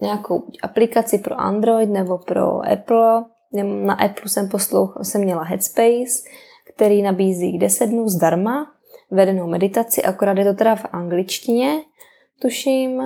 nějakou 0.00 0.42
aplikaci 0.62 1.18
pro 1.18 1.40
Android 1.40 1.90
nebo 1.90 2.18
pro 2.18 2.72
Apple. 2.72 3.24
Na 3.84 3.94
Apple 3.94 4.28
jsem 4.28 4.48
poslouchala, 4.48 5.04
jsem 5.04 5.20
měla 5.20 5.42
Headspace, 5.42 6.28
který 6.74 7.02
nabízí 7.02 7.58
10 7.58 7.86
dnů 7.86 8.08
zdarma 8.08 8.66
vedenou 9.10 9.46
meditaci, 9.46 10.02
akorát 10.02 10.38
je 10.38 10.44
to 10.44 10.54
teda 10.54 10.76
v 10.76 10.86
angličtině, 10.92 11.80
tuším. 12.42 13.02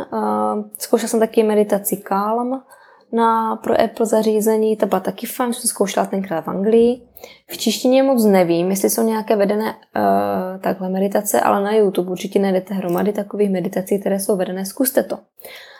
Zkoušela 0.78 1.08
jsem 1.08 1.20
taky 1.20 1.42
meditaci 1.42 1.96
Calm 1.96 2.62
na, 3.12 3.56
pro 3.56 3.80
Apple 3.80 4.06
zařízení, 4.06 4.76
ta 4.76 4.86
byla 4.86 5.00
taky 5.00 5.26
fajn, 5.26 5.52
jsem 5.52 5.68
zkoušela 5.68 6.06
tenkrát 6.06 6.40
v 6.40 6.48
Anglii. 6.48 7.08
V 7.46 7.56
češtině 7.58 8.02
moc 8.02 8.24
nevím, 8.24 8.70
jestli 8.70 8.90
jsou 8.90 9.02
nějaké 9.02 9.36
vedené 9.36 9.74
uh, 9.74 10.60
takhle 10.60 10.88
meditace, 10.88 11.40
ale 11.40 11.64
na 11.64 11.72
YouTube 11.72 12.10
určitě 12.10 12.38
najdete 12.38 12.74
hromady 12.74 13.12
takových 13.12 13.50
meditací, 13.50 14.00
které 14.00 14.20
jsou 14.20 14.36
vedené. 14.36 14.64
Zkuste 14.64 15.02
to. 15.02 15.18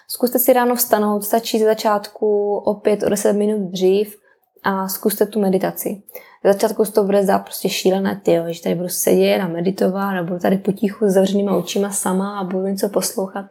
Zkuste 0.09 0.39
si 0.39 0.53
ráno 0.53 0.75
vstanout, 0.75 1.25
stačí 1.25 1.59
ze 1.59 1.65
začátku 1.65 2.57
opět 2.57 3.03
o 3.03 3.09
10 3.09 3.33
minut 3.33 3.71
dřív 3.71 4.24
a 4.65 4.89
zkuste 4.89 5.27
tu 5.27 5.41
meditaci. 5.41 6.03
Ze 6.45 6.53
začátku 6.53 6.85
se 6.85 6.93
to 6.93 7.05
bude 7.05 7.23
zdát 7.23 7.39
prostě 7.39 7.69
šílené, 7.69 8.21
ty, 8.23 8.39
že 8.49 8.63
tady 8.63 8.75
budu 8.75 8.89
sedět 8.89 9.41
a 9.41 9.49
meditovat 9.49 10.17
a 10.17 10.23
budu 10.23 10.39
tady 10.39 10.59
potichu 10.59 11.09
s 11.09 11.13
zavřenýma 11.13 11.57
očima 11.57 11.91
sama 11.91 12.39
a 12.39 12.45
budu 12.45 12.67
něco 12.67 12.89
poslouchat. 12.89 13.47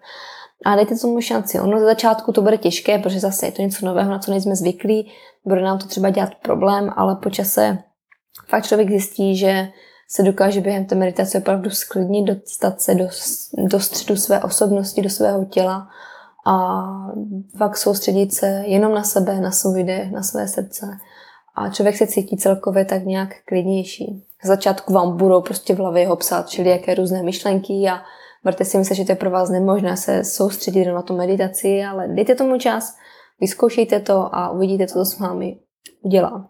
A 0.65 0.75
dejte 0.75 0.95
tomu 0.95 1.21
šanci. 1.21 1.59
Ono 1.59 1.79
ze 1.79 1.85
začátku 1.85 2.31
to 2.31 2.41
bude 2.41 2.57
těžké, 2.57 2.99
protože 2.99 3.19
zase 3.19 3.45
je 3.45 3.51
to 3.51 3.61
něco 3.61 3.85
nového, 3.85 4.11
na 4.11 4.19
co 4.19 4.31
nejsme 4.31 4.55
zvyklí, 4.55 5.11
bude 5.45 5.61
nám 5.61 5.79
to 5.79 5.87
třeba 5.87 6.09
dělat 6.09 6.35
problém, 6.43 6.89
ale 6.95 7.15
po 7.15 7.29
čase 7.29 7.77
fakt 8.47 8.65
člověk 8.65 8.89
zjistí, 8.89 9.37
že 9.37 9.67
se 10.09 10.23
dokáže 10.23 10.61
během 10.61 10.85
té 10.85 10.95
meditace 10.95 11.37
opravdu 11.37 11.69
sklidnit, 11.69 12.25
dostat 12.25 12.81
se 12.81 12.95
do, 12.95 13.07
do 13.57 13.79
středu 13.79 14.15
své 14.15 14.43
osobnosti, 14.43 15.01
do 15.01 15.09
svého 15.09 15.45
těla 15.45 15.87
a 16.45 16.83
fakt 17.57 17.77
soustředit 17.77 18.33
se 18.33 18.47
jenom 18.47 18.93
na 18.93 19.03
sebe, 19.03 19.41
na 19.41 19.51
svůj 19.51 19.83
dech, 19.83 20.11
na 20.11 20.23
své 20.23 20.47
srdce. 20.47 20.97
A 21.55 21.69
člověk 21.69 21.97
se 21.97 22.07
cítí 22.07 22.37
celkově 22.37 22.85
tak 22.85 23.05
nějak 23.05 23.29
klidnější. 23.45 24.25
Z 24.43 24.47
začátku 24.47 24.93
vám 24.93 25.17
budou 25.17 25.41
prostě 25.41 25.75
v 25.75 25.77
hlavě 25.77 26.09
psát 26.15 26.45
jaké 26.57 26.95
různé 26.95 27.23
myšlenky 27.23 27.73
a 27.73 28.01
budete 28.43 28.65
si 28.65 28.77
myslet, 28.77 28.95
že 28.95 29.05
to 29.05 29.11
je 29.11 29.15
pro 29.15 29.29
vás 29.29 29.49
nemožné 29.49 29.97
se 29.97 30.23
soustředit 30.23 30.85
na 30.85 31.01
tu 31.01 31.17
meditaci, 31.17 31.83
ale 31.83 32.07
dejte 32.07 32.35
tomu 32.35 32.57
čas, 32.57 32.95
vyzkoušejte 33.39 33.99
to 33.99 34.35
a 34.35 34.49
uvidíte, 34.49 34.87
co 34.87 34.93
to 34.93 35.05
s 35.05 35.19
vámi 35.19 35.59
udělá. 36.01 36.49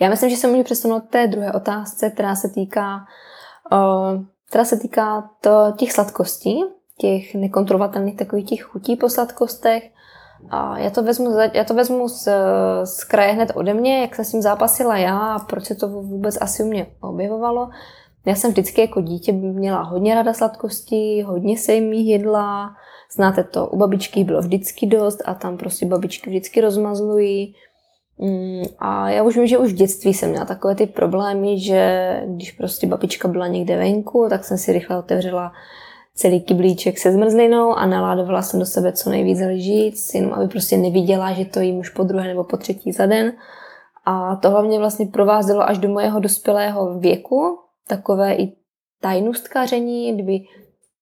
Já 0.00 0.08
myslím, 0.08 0.30
že 0.30 0.36
se 0.36 0.46
můžu 0.46 0.62
přesunout 0.62 1.00
té 1.10 1.26
druhé 1.26 1.52
otázce, 1.52 2.10
která 2.10 2.36
se 2.36 2.48
týká, 2.48 2.96
uh, 3.72 4.24
která 4.48 4.64
se 4.64 4.76
týká 4.76 5.30
to, 5.40 5.72
těch 5.76 5.92
sladkostí, 5.92 6.60
těch 6.98 7.34
nekontrolovatelných 7.34 8.16
takových 8.16 8.46
těch 8.46 8.62
chutí 8.62 8.96
po 8.96 9.08
sladkostech. 9.08 9.90
A 10.50 10.78
já 10.78 10.90
to 10.90 11.02
vezmu, 11.02 11.30
já 11.52 11.64
to 11.64 11.74
vezmu 11.74 12.08
z, 12.08 12.28
z 12.84 13.04
kraje 13.04 13.32
hned 13.32 13.52
ode 13.54 13.74
mě, 13.74 14.00
jak 14.00 14.14
jsem 14.14 14.24
s 14.24 14.30
tím 14.30 14.42
zápasila 14.42 14.96
já 14.96 15.18
a 15.18 15.38
proč 15.38 15.64
se 15.64 15.74
to 15.74 15.88
vůbec 15.88 16.38
asi 16.40 16.62
u 16.62 16.66
mě 16.66 16.86
objevovalo. 17.00 17.70
Já 18.26 18.34
jsem 18.34 18.50
vždycky 18.50 18.80
jako 18.80 19.00
dítě 19.00 19.32
měla 19.32 19.82
hodně 19.82 20.14
rada 20.14 20.32
sladkostí, 20.32 21.22
hodně 21.22 21.58
se 21.58 21.72
jim 21.72 21.92
jedla. 21.92 22.70
Znáte 23.14 23.44
to, 23.44 23.66
u 23.66 23.76
babičky 23.76 24.24
bylo 24.24 24.40
vždycky 24.40 24.86
dost 24.86 25.22
a 25.24 25.34
tam 25.34 25.56
prostě 25.56 25.86
babičky 25.86 26.30
vždycky 26.30 26.60
rozmazlují. 26.60 27.54
Mm, 28.18 28.64
a 28.78 29.10
já 29.10 29.22
už 29.22 29.36
vím, 29.36 29.46
že 29.46 29.58
už 29.58 29.72
v 29.72 29.76
dětství 29.76 30.14
jsem 30.14 30.30
měla 30.30 30.44
takové 30.44 30.74
ty 30.74 30.86
problémy, 30.86 31.60
že 31.60 32.22
když 32.26 32.52
prostě 32.52 32.86
babička 32.86 33.28
byla 33.28 33.46
někde 33.46 33.76
venku, 33.76 34.26
tak 34.30 34.44
jsem 34.44 34.58
si 34.58 34.72
rychle 34.72 34.98
otevřela 34.98 35.52
celý 36.16 36.40
kyblíček 36.40 36.98
se 36.98 37.12
zmrzlinou 37.12 37.74
a 37.74 37.86
naládovala 37.86 38.42
jsem 38.42 38.60
do 38.60 38.66
sebe 38.66 38.92
co 38.92 39.10
nejvíc 39.10 39.40
lžíc, 39.40 40.14
jenom 40.14 40.32
aby 40.32 40.48
prostě 40.48 40.76
neviděla, 40.76 41.32
že 41.32 41.44
to 41.44 41.60
jím 41.60 41.78
už 41.78 41.88
po 41.88 42.02
druhé 42.02 42.26
nebo 42.26 42.44
po 42.44 42.56
třetí 42.56 42.92
za 42.92 43.06
den. 43.06 43.32
A 44.04 44.36
to 44.36 44.50
hlavně 44.50 44.78
vlastně 44.78 45.06
provázelo 45.06 45.62
až 45.62 45.78
do 45.78 45.88
mojeho 45.88 46.20
dospělého 46.20 46.98
věku, 46.98 47.58
takové 47.88 48.34
i 48.34 48.52
tajnustkaření, 49.00 50.14
kdyby 50.14 50.38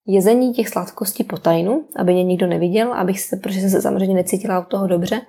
jezení 0.07 0.53
těch 0.53 0.69
sladkostí 0.69 1.25
po 1.25 1.37
tajnu, 1.37 1.85
aby 1.97 2.13
mě 2.13 2.25
nikdo 2.25 2.47
neviděl, 2.47 2.95
abych 2.95 3.21
se, 3.21 3.37
protože 3.37 3.61
jsem 3.61 3.71
se 3.71 3.83
samozřejmě 3.83 4.15
necítila 4.15 4.61
od 4.61 4.69
toho 4.69 4.87
dobře. 4.87 5.21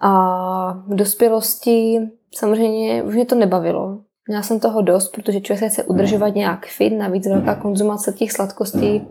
A 0.00 0.72
v 0.72 0.94
dospělosti 0.94 2.00
samozřejmě 2.34 3.02
už 3.02 3.14
mě 3.14 3.26
to 3.26 3.34
nebavilo. 3.34 3.98
Měla 4.28 4.42
jsem 4.42 4.60
toho 4.60 4.82
dost, 4.82 5.08
protože 5.08 5.40
člověk 5.40 5.60
se 5.60 5.68
chce 5.68 5.84
udržovat 5.84 6.34
nějak 6.34 6.66
fit, 6.66 6.90
navíc 6.90 7.26
velká 7.26 7.54
konzumace 7.54 8.12
těch 8.12 8.32
sladkostí 8.32 9.06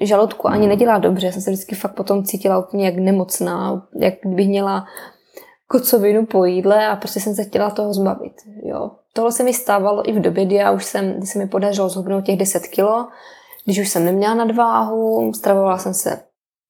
žaludku 0.00 0.48
ani 0.48 0.66
nedělá 0.66 0.98
dobře. 0.98 1.26
Já 1.26 1.32
jsem 1.32 1.42
se 1.42 1.50
vždycky 1.50 1.74
fakt 1.74 1.94
potom 1.94 2.24
cítila 2.24 2.58
úplně 2.58 2.86
jak 2.86 2.96
nemocná, 2.96 3.86
jak 3.98 4.14
kdybych 4.22 4.48
měla 4.48 4.84
kocovinu 5.66 6.26
po 6.26 6.44
jídle 6.44 6.86
a 6.86 6.96
prostě 6.96 7.20
jsem 7.20 7.34
se 7.34 7.44
chtěla 7.44 7.70
toho 7.70 7.94
zbavit. 7.94 8.32
Jo. 8.64 8.90
Tohle 9.12 9.32
se 9.32 9.44
mi 9.44 9.54
stávalo 9.54 10.08
i 10.08 10.12
v 10.12 10.20
době, 10.20 10.44
kdy, 10.44 10.54
já 10.54 10.70
už 10.70 10.84
jsem, 10.84 11.12
kdy 11.12 11.26
se 11.26 11.38
mi 11.38 11.46
podařilo 11.46 11.88
zhubnout 11.88 12.24
těch 12.24 12.38
10 12.38 12.66
kilo, 12.66 13.08
když 13.64 13.78
už 13.78 13.88
jsem 13.88 14.04
neměla 14.04 14.34
nadváhu, 14.34 15.32
stravovala 15.34 15.78
jsem 15.78 15.94
se 15.94 16.20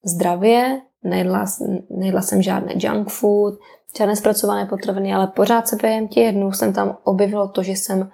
zdravě, 0.04 0.80
nejedla, 1.02 1.44
nejedla 1.90 2.22
jsem 2.22 2.42
žádné 2.42 2.72
junk 2.76 3.10
food, 3.10 3.54
žádné 3.98 4.16
zpracované 4.16 4.66
potraviny, 4.66 5.14
ale 5.14 5.26
pořád 5.26 5.68
se 5.68 5.76
během 5.76 6.08
těch 6.08 6.34
dnů 6.34 6.52
jsem 6.52 6.72
tam 6.72 6.96
objevilo 7.04 7.48
to, 7.48 7.62
že 7.62 7.72
jsem 7.72 8.10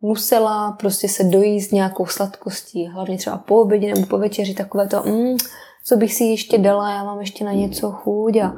musela 0.00 0.72
prostě 0.72 1.08
se 1.08 1.24
dojíst 1.24 1.72
nějakou 1.72 2.06
sladkostí, 2.06 2.86
hlavně 2.86 3.18
třeba 3.18 3.38
po 3.38 3.60
obědě 3.60 3.94
nebo 3.94 4.06
po 4.06 4.18
večeři, 4.18 4.54
takové 4.54 4.88
to, 4.88 5.02
mm, 5.02 5.36
co 5.84 5.96
bych 5.96 6.14
si 6.14 6.24
ještě 6.24 6.58
dala, 6.58 6.90
já 6.90 7.04
mám 7.04 7.20
ještě 7.20 7.44
na 7.44 7.52
něco 7.52 7.90
chuť 7.90 8.36
a, 8.36 8.56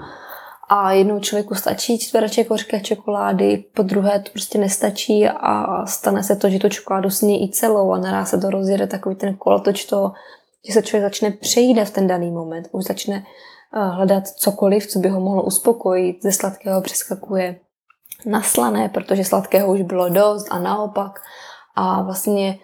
a 0.69 0.93
jednou 0.93 1.21
člověku 1.21 1.55
stačí 1.55 1.99
čtvereček 1.99 2.51
hořké 2.51 2.81
čokolády, 2.81 3.65
po 3.75 3.83
druhé 3.83 4.21
to 4.21 4.31
prostě 4.31 4.59
nestačí 4.59 5.29
a 5.29 5.87
stane 5.87 6.23
se 6.23 6.37
to, 6.37 6.51
že 6.51 6.59
tu 6.59 6.69
čokoládu 6.69 7.11
sní 7.11 7.45
i 7.45 7.53
celou 7.53 7.93
a 7.93 7.99
naraz 7.99 8.31
se 8.31 8.39
to 8.39 8.51
rozjede 8.51 8.87
takový 8.87 9.17
ten 9.17 9.37
kolotoč 9.37 9.85
toho, 9.85 10.13
že 10.67 10.73
se 10.73 10.83
člověk 10.83 11.13
začne 11.13 11.31
přejídat 11.31 11.89
v 11.89 11.91
ten 11.91 12.07
daný 12.07 12.31
moment, 12.31 12.69
už 12.73 12.85
začne 12.85 13.25
hledat 13.73 14.29
cokoliv, 14.29 14.87
co 14.87 14.99
by 14.99 15.09
ho 15.09 15.21
mohlo 15.21 15.43
uspokojit. 15.43 16.23
Ze 16.23 16.33
sladkého 16.33 16.83
přeskakuje 16.83 17.61
na 18.27 18.43
slané, 18.43 18.89
protože 18.89 19.25
sladkého 19.25 19.73
už 19.73 19.83
bylo 19.83 20.09
dost 20.09 20.47
a 20.51 20.59
naopak. 20.59 21.21
A 21.75 22.03
vlastně 22.03 22.59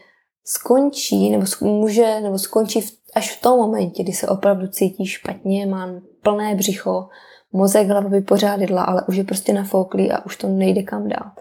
skončí, 0.45 1.31
nebo 1.31 1.45
může, 1.61 2.21
nebo 2.21 2.39
skončí 2.39 2.85
až 3.15 3.37
v 3.37 3.43
tom 3.43 3.59
momentě, 3.59 4.03
kdy 4.03 4.13
se 4.13 4.29
opravdu 4.29 4.67
cítí 4.67 5.07
špatně, 5.07 5.67
má 5.67 5.89
plné 6.23 6.55
břicho, 6.55 7.09
mozek 7.53 7.89
hlava 7.89 8.11
jedla, 8.59 8.83
ale 8.83 9.03
už 9.09 9.17
je 9.17 9.25
prostě 9.25 9.53
nafouklý 9.53 10.13
a 10.13 10.27
už 10.27 10.37
to 10.37 10.49
nejde 10.49 10.83
kam 10.83 11.09
dát. 11.09 11.33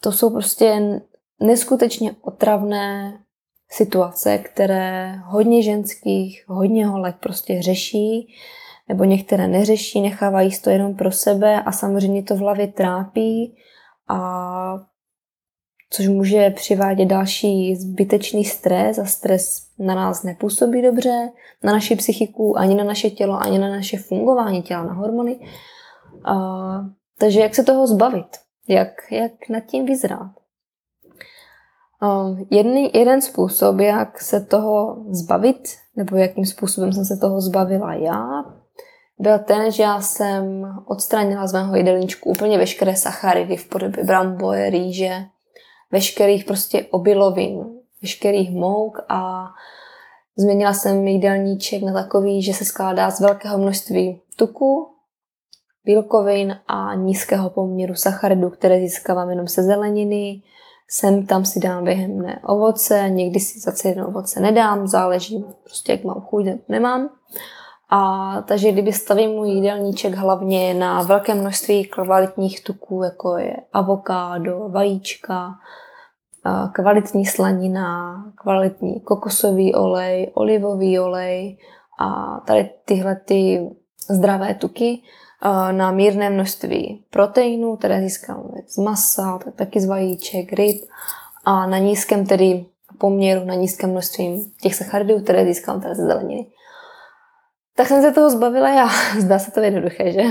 To 0.00 0.12
jsou 0.12 0.30
prostě 0.30 1.00
neskutečně 1.40 2.14
otravné 2.22 3.18
situace, 3.70 4.38
které 4.38 5.18
hodně 5.24 5.62
ženských, 5.62 6.44
hodně 6.48 6.86
holek 6.86 7.16
prostě 7.16 7.62
řeší 7.62 8.34
nebo 8.88 9.04
některé 9.04 9.48
neřeší, 9.48 10.00
nechávají 10.00 10.50
to 10.60 10.70
jenom 10.70 10.94
pro 10.94 11.12
sebe 11.12 11.62
a 11.62 11.72
samozřejmě 11.72 12.22
to 12.22 12.34
v 12.34 12.38
hlavě 12.38 12.66
trápí 12.66 13.56
a 14.08 14.78
což 15.90 16.08
může 16.08 16.50
přivádět 16.50 17.08
další 17.08 17.76
zbytečný 17.76 18.44
stres 18.44 18.98
a 18.98 19.04
stres 19.04 19.66
na 19.78 19.94
nás 19.94 20.22
nepůsobí 20.22 20.82
dobře, 20.82 21.28
na 21.62 21.72
naši 21.72 21.96
psychiku, 21.96 22.58
ani 22.58 22.74
na 22.74 22.84
naše 22.84 23.10
tělo, 23.10 23.38
ani 23.42 23.58
na 23.58 23.68
naše 23.68 23.98
fungování 23.98 24.62
těla, 24.62 24.84
na 24.84 24.92
hormony. 24.92 25.36
Uh, 26.28 26.86
takže 27.18 27.40
jak 27.40 27.54
se 27.54 27.64
toho 27.64 27.86
zbavit? 27.86 28.26
Jak, 28.68 28.88
jak 29.10 29.48
nad 29.48 29.60
tím 29.60 29.86
vyzrát? 29.86 30.30
Jedný, 32.50 32.90
jeden 32.94 33.22
způsob, 33.22 33.78
jak 33.78 34.20
se 34.20 34.40
toho 34.40 35.04
zbavit, 35.10 35.68
nebo 35.96 36.16
jakým 36.16 36.46
způsobem 36.46 36.92
jsem 36.92 37.04
se 37.04 37.16
toho 37.16 37.40
zbavila 37.40 37.94
já, 37.94 38.44
byl 39.18 39.38
ten, 39.38 39.72
že 39.72 39.82
já 39.82 40.00
jsem 40.00 40.74
odstranila 40.86 41.46
z 41.46 41.52
mého 41.52 41.76
jídelníčku 41.76 42.30
úplně 42.30 42.58
veškeré 42.58 42.96
sacharidy 42.96 43.56
v 43.56 43.68
podobě 43.68 44.04
bramboje, 44.04 44.70
rýže, 44.70 45.24
veškerých 45.90 46.44
prostě 46.44 46.86
obilovin, 46.90 47.64
veškerých 48.02 48.50
mouk 48.50 48.98
a 49.08 49.46
změnila 50.36 50.74
jsem 50.74 51.08
jídelníček 51.08 51.82
na 51.82 51.92
takový, 51.92 52.42
že 52.42 52.54
se 52.54 52.64
skládá 52.64 53.10
z 53.10 53.20
velkého 53.20 53.58
množství 53.58 54.20
tuku, 54.36 54.94
bílkovin 55.84 56.56
a 56.68 56.94
nízkého 56.94 57.50
poměru 57.50 57.94
sacharidů, 57.94 58.50
které 58.50 58.80
získávám 58.80 59.30
jenom 59.30 59.48
se 59.48 59.62
zeleniny. 59.62 60.42
Sem 60.88 61.26
tam 61.26 61.44
si 61.44 61.60
dám 61.60 61.84
během 61.84 62.18
dne 62.18 62.40
ovoce, 62.44 63.10
někdy 63.10 63.40
si 63.40 63.60
za 63.60 63.72
celý 63.72 64.02
ovoce 64.02 64.40
nedám, 64.40 64.86
záleží 64.86 65.44
prostě, 65.64 65.92
jak 65.92 66.04
mám 66.04 66.20
chuť, 66.20 66.44
nemám. 66.68 67.08
A 67.96 68.42
takže 68.42 68.72
kdyby 68.72 68.92
stavím 68.92 69.30
můj 69.30 69.50
jídelníček 69.50 70.14
hlavně 70.14 70.74
na 70.74 71.02
velké 71.02 71.34
množství 71.34 71.84
kvalitních 71.84 72.64
tuků, 72.64 73.02
jako 73.02 73.36
je 73.36 73.56
avokádo, 73.72 74.68
vajíčka, 74.68 75.50
kvalitní 76.72 77.26
slanina, 77.26 78.24
kvalitní 78.42 79.00
kokosový 79.00 79.74
olej, 79.74 80.30
olivový 80.34 80.98
olej 81.00 81.58
a 82.00 82.40
tady 82.46 82.70
tyhle 82.84 83.16
ty 83.16 83.70
zdravé 84.10 84.54
tuky 84.54 85.02
na 85.70 85.90
mírné 85.90 86.30
množství 86.30 87.04
proteinů, 87.10 87.76
které 87.76 88.02
získáme 88.02 88.50
z 88.66 88.78
masa, 88.78 89.38
taky 89.56 89.80
z 89.80 89.86
vajíček, 89.86 90.52
ryb 90.52 90.82
a 91.44 91.66
na 91.66 91.78
nízkém 91.78 92.26
tedy 92.26 92.66
poměru, 92.98 93.44
na 93.44 93.54
nízkém 93.54 93.90
množství 93.90 94.52
těch 94.62 94.74
sacharidů, 94.74 95.20
které 95.20 95.44
získám 95.44 95.80
teda 95.80 95.94
ze 95.94 96.06
zeleniny. 96.06 96.46
Tak 97.76 97.88
jsem 97.88 98.02
se 98.02 98.12
toho 98.12 98.30
zbavila 98.30 98.68
já. 98.68 98.88
Zdá 99.20 99.38
se 99.38 99.50
to 99.50 99.60
jednoduché, 99.60 100.12
že? 100.12 100.22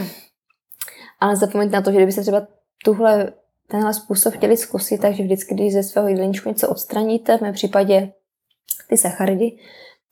Ale 1.20 1.36
zapomeňte 1.36 1.76
na 1.76 1.82
to, 1.82 1.92
že 1.92 1.98
kdyby 1.98 2.12
se 2.12 2.22
třeba 2.22 2.48
tuhle, 2.84 3.34
tenhle 3.68 3.94
způsob 3.94 4.34
chtěli 4.34 4.58
zkusit, 4.58 4.98
takže 4.98 5.24
vždycky, 5.24 5.56
když 5.56 5.74
ze 5.74 5.84
svého 5.84 6.08
jídelníčku 6.08 6.50
něco 6.50 6.70
odstraníte, 6.70 7.38
v 7.38 7.42
mém 7.42 7.54
případě 7.54 8.12
ty 8.90 8.98
sacharidy, 8.98 9.52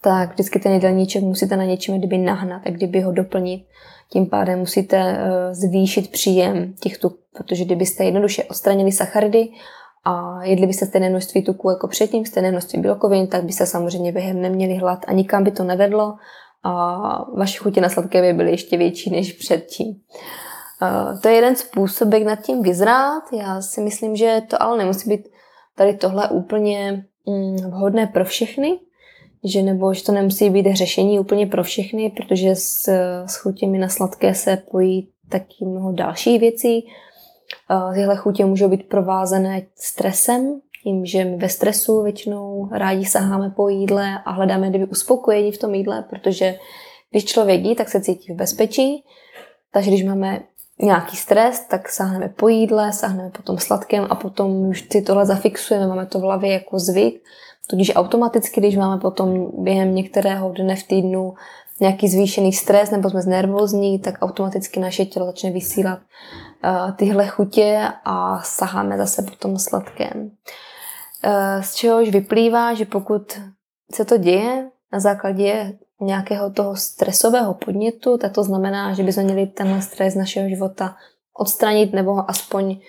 tak 0.02 0.32
vždycky 0.32 0.60
ten 0.60 0.72
jídelníček 0.72 1.24
musíte 1.24 1.58
na 1.58 1.66
něčem 1.66 1.98
kdyby 1.98 2.18
nahnat, 2.18 2.64
tak 2.64 2.74
kdyby 2.74 3.02
ho 3.02 3.12
doplnit. 3.12 3.66
Tím 4.10 4.30
pádem 4.30 4.60
musíte 4.60 4.98
eh, 4.98 5.56
zvýšit 5.56 6.12
příjem 6.12 6.74
těch 6.74 6.98
tuků, 6.98 7.18
protože 7.34 7.66
kdybyste 7.66 8.04
jednoduše 8.06 8.44
odstranili 8.44 8.92
sacharidy 8.92 9.50
a 10.06 10.44
jedli 10.44 10.68
byste 10.68 10.86
stejné 10.86 11.10
množství 11.10 11.44
tuků 11.44 11.70
jako 11.70 11.88
předtím, 11.88 12.26
stejné 12.26 12.52
množství 12.52 12.82
bílkovin, 12.82 13.28
tak 13.28 13.44
byste 13.44 13.66
samozřejmě 13.66 14.12
během 14.12 14.42
neměli 14.42 14.76
hlad 14.76 15.00
a 15.08 15.14
nikam 15.14 15.44
by 15.44 15.52
to 15.52 15.64
nevedlo 15.64 16.14
a 16.64 17.26
vaše 17.38 17.58
chutě 17.58 17.82
na 17.82 17.90
sladké 17.90 18.22
by 18.22 18.34
byly 18.34 18.52
ještě 18.52 18.78
větší 18.78 19.10
než 19.10 19.34
předtím. 19.34 20.02
To 21.22 21.28
je 21.28 21.36
jeden 21.36 21.56
způsob, 21.56 22.14
jak 22.14 22.24
nad 22.24 22.36
tím 22.36 22.62
vyzrát. 22.62 23.24
Já 23.34 23.62
si 23.62 23.82
myslím, 23.82 24.16
že 24.16 24.42
to 24.50 24.64
ale 24.64 24.78
nemusí 24.78 25.10
být 25.10 25.28
tady 25.76 25.94
tohle 25.94 26.30
úplně 26.30 27.06
mm, 27.28 27.56
vhodné 27.56 28.08
pro 28.08 28.26
všechny, 28.26 28.80
že 29.44 29.62
nebo 29.62 29.94
že 29.94 30.04
to 30.04 30.12
nemusí 30.12 30.50
být 30.50 30.76
řešení 30.76 31.20
úplně 31.20 31.48
pro 31.48 31.64
všechny, 31.64 32.10
protože 32.18 32.56
s, 32.56 32.88
s 33.26 33.36
chutěmi 33.36 33.78
na 33.78 33.90
sladké 33.90 34.36
se 34.36 34.58
pojí 34.72 35.10
taky 35.30 35.66
mnoho 35.66 35.92
dalších 35.92 36.40
věcí. 36.40 36.88
Tyhle 37.94 38.16
chutě 38.16 38.46
můžou 38.46 38.70
být 38.70 38.90
provázené 38.90 39.62
stresem, 39.76 40.62
tím, 40.84 41.06
že 41.06 41.26
my 41.26 41.38
ve 41.38 41.50
stresu 41.50 42.04
většinou 42.04 42.70
rádi 42.72 43.06
saháme 43.06 43.50
po 43.50 43.70
jídle 43.70 44.20
a 44.26 44.32
hledáme 44.32 44.70
kdyby 44.70 44.86
uspokojení 44.86 45.52
v 45.52 45.58
tom 45.58 45.74
jídle, 45.74 46.06
protože 46.10 46.56
když 47.12 47.26
člověk 47.26 47.62
jí, 47.62 47.76
tak 47.76 47.90
se 47.90 48.02
cítí 48.02 48.34
v 48.34 48.36
bezpečí. 48.36 49.04
Takže 49.72 49.90
když 49.90 50.04
máme 50.04 50.40
nějaký 50.82 51.18
stres, 51.18 51.60
tak 51.60 51.90
sáhneme 51.90 52.30
po 52.30 52.48
jídle, 52.48 52.94
sáhneme 52.94 53.30
po 53.30 53.44
tom 53.44 53.58
sladkém 53.58 54.08
a 54.10 54.16
potom 54.16 54.52
už 54.52 54.88
si 54.92 55.02
tohle 55.02 55.26
zafixujeme, 55.26 55.88
máme 55.88 56.06
to 56.06 56.20
v 56.20 56.22
hlavě 56.22 56.54
jako 56.54 56.80
zvyk. 56.80 57.24
Tudíž 57.70 57.92
automaticky, 57.96 58.62
když 58.62 58.76
máme 58.76 59.02
potom 59.02 59.52
během 59.64 59.96
některého 59.96 60.52
dne 60.52 60.76
v 60.76 60.84
týdnu 60.84 61.34
nějaký 61.80 62.08
zvýšený 62.08 62.54
stres 62.54 62.92
nebo 62.92 63.10
jsme 63.10 63.22
znervózní, 63.22 64.00
tak 64.00 64.16
automaticky 64.22 64.80
naše 64.80 65.06
tělo 65.06 65.26
začne 65.26 65.52
vysílat 65.52 66.00
uh, 66.00 66.92
tyhle 66.92 67.28
chutě 67.28 67.88
a 68.06 68.42
saháme 68.44 68.98
zase 68.98 69.22
po 69.22 69.36
tom 69.36 69.60
sladkém. 69.60 70.32
Z 71.62 71.76
čehož 71.76 72.10
vyplývá, 72.10 72.74
že 72.74 72.86
pokud 72.86 73.40
se 73.92 74.06
to 74.06 74.18
děje 74.18 74.70
na 74.94 75.00
základě 75.00 75.78
nějakého 76.02 76.50
toho 76.50 76.76
stresového 76.76 77.54
podnětu, 77.54 78.18
tak 78.18 78.34
to 78.34 78.44
znamená, 78.44 78.94
že 78.94 79.04
bychom 79.04 79.24
měli 79.24 79.48
tenhle 79.48 79.82
stres 79.82 80.14
z 80.14 80.18
našeho 80.18 80.50
života 80.50 80.96
odstranit 81.38 81.94
nebo 81.94 82.30
aspoň 82.30 82.80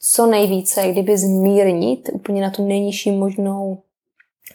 co 0.00 0.26
nejvíce, 0.26 0.92
kdyby 0.92 1.18
zmírnit 1.18 2.10
úplně 2.12 2.42
na 2.42 2.50
tu 2.50 2.66
nejnižší 2.66 3.10
možnou 3.10 3.82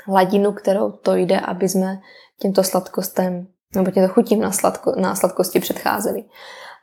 hladinu, 0.06 0.52
kterou 0.52 0.92
to 0.92 1.16
jde, 1.16 1.40
aby 1.40 1.70
jsme 1.70 2.00
těmto 2.40 2.64
sladkostem 2.64 3.48
nebo 3.76 3.92
těmto 3.92 4.14
chutím 4.14 4.40
na, 4.40 4.52
sladko, 4.52 4.94
na 5.00 5.16
sladkosti 5.16 5.60
předcházeli. 5.60 6.24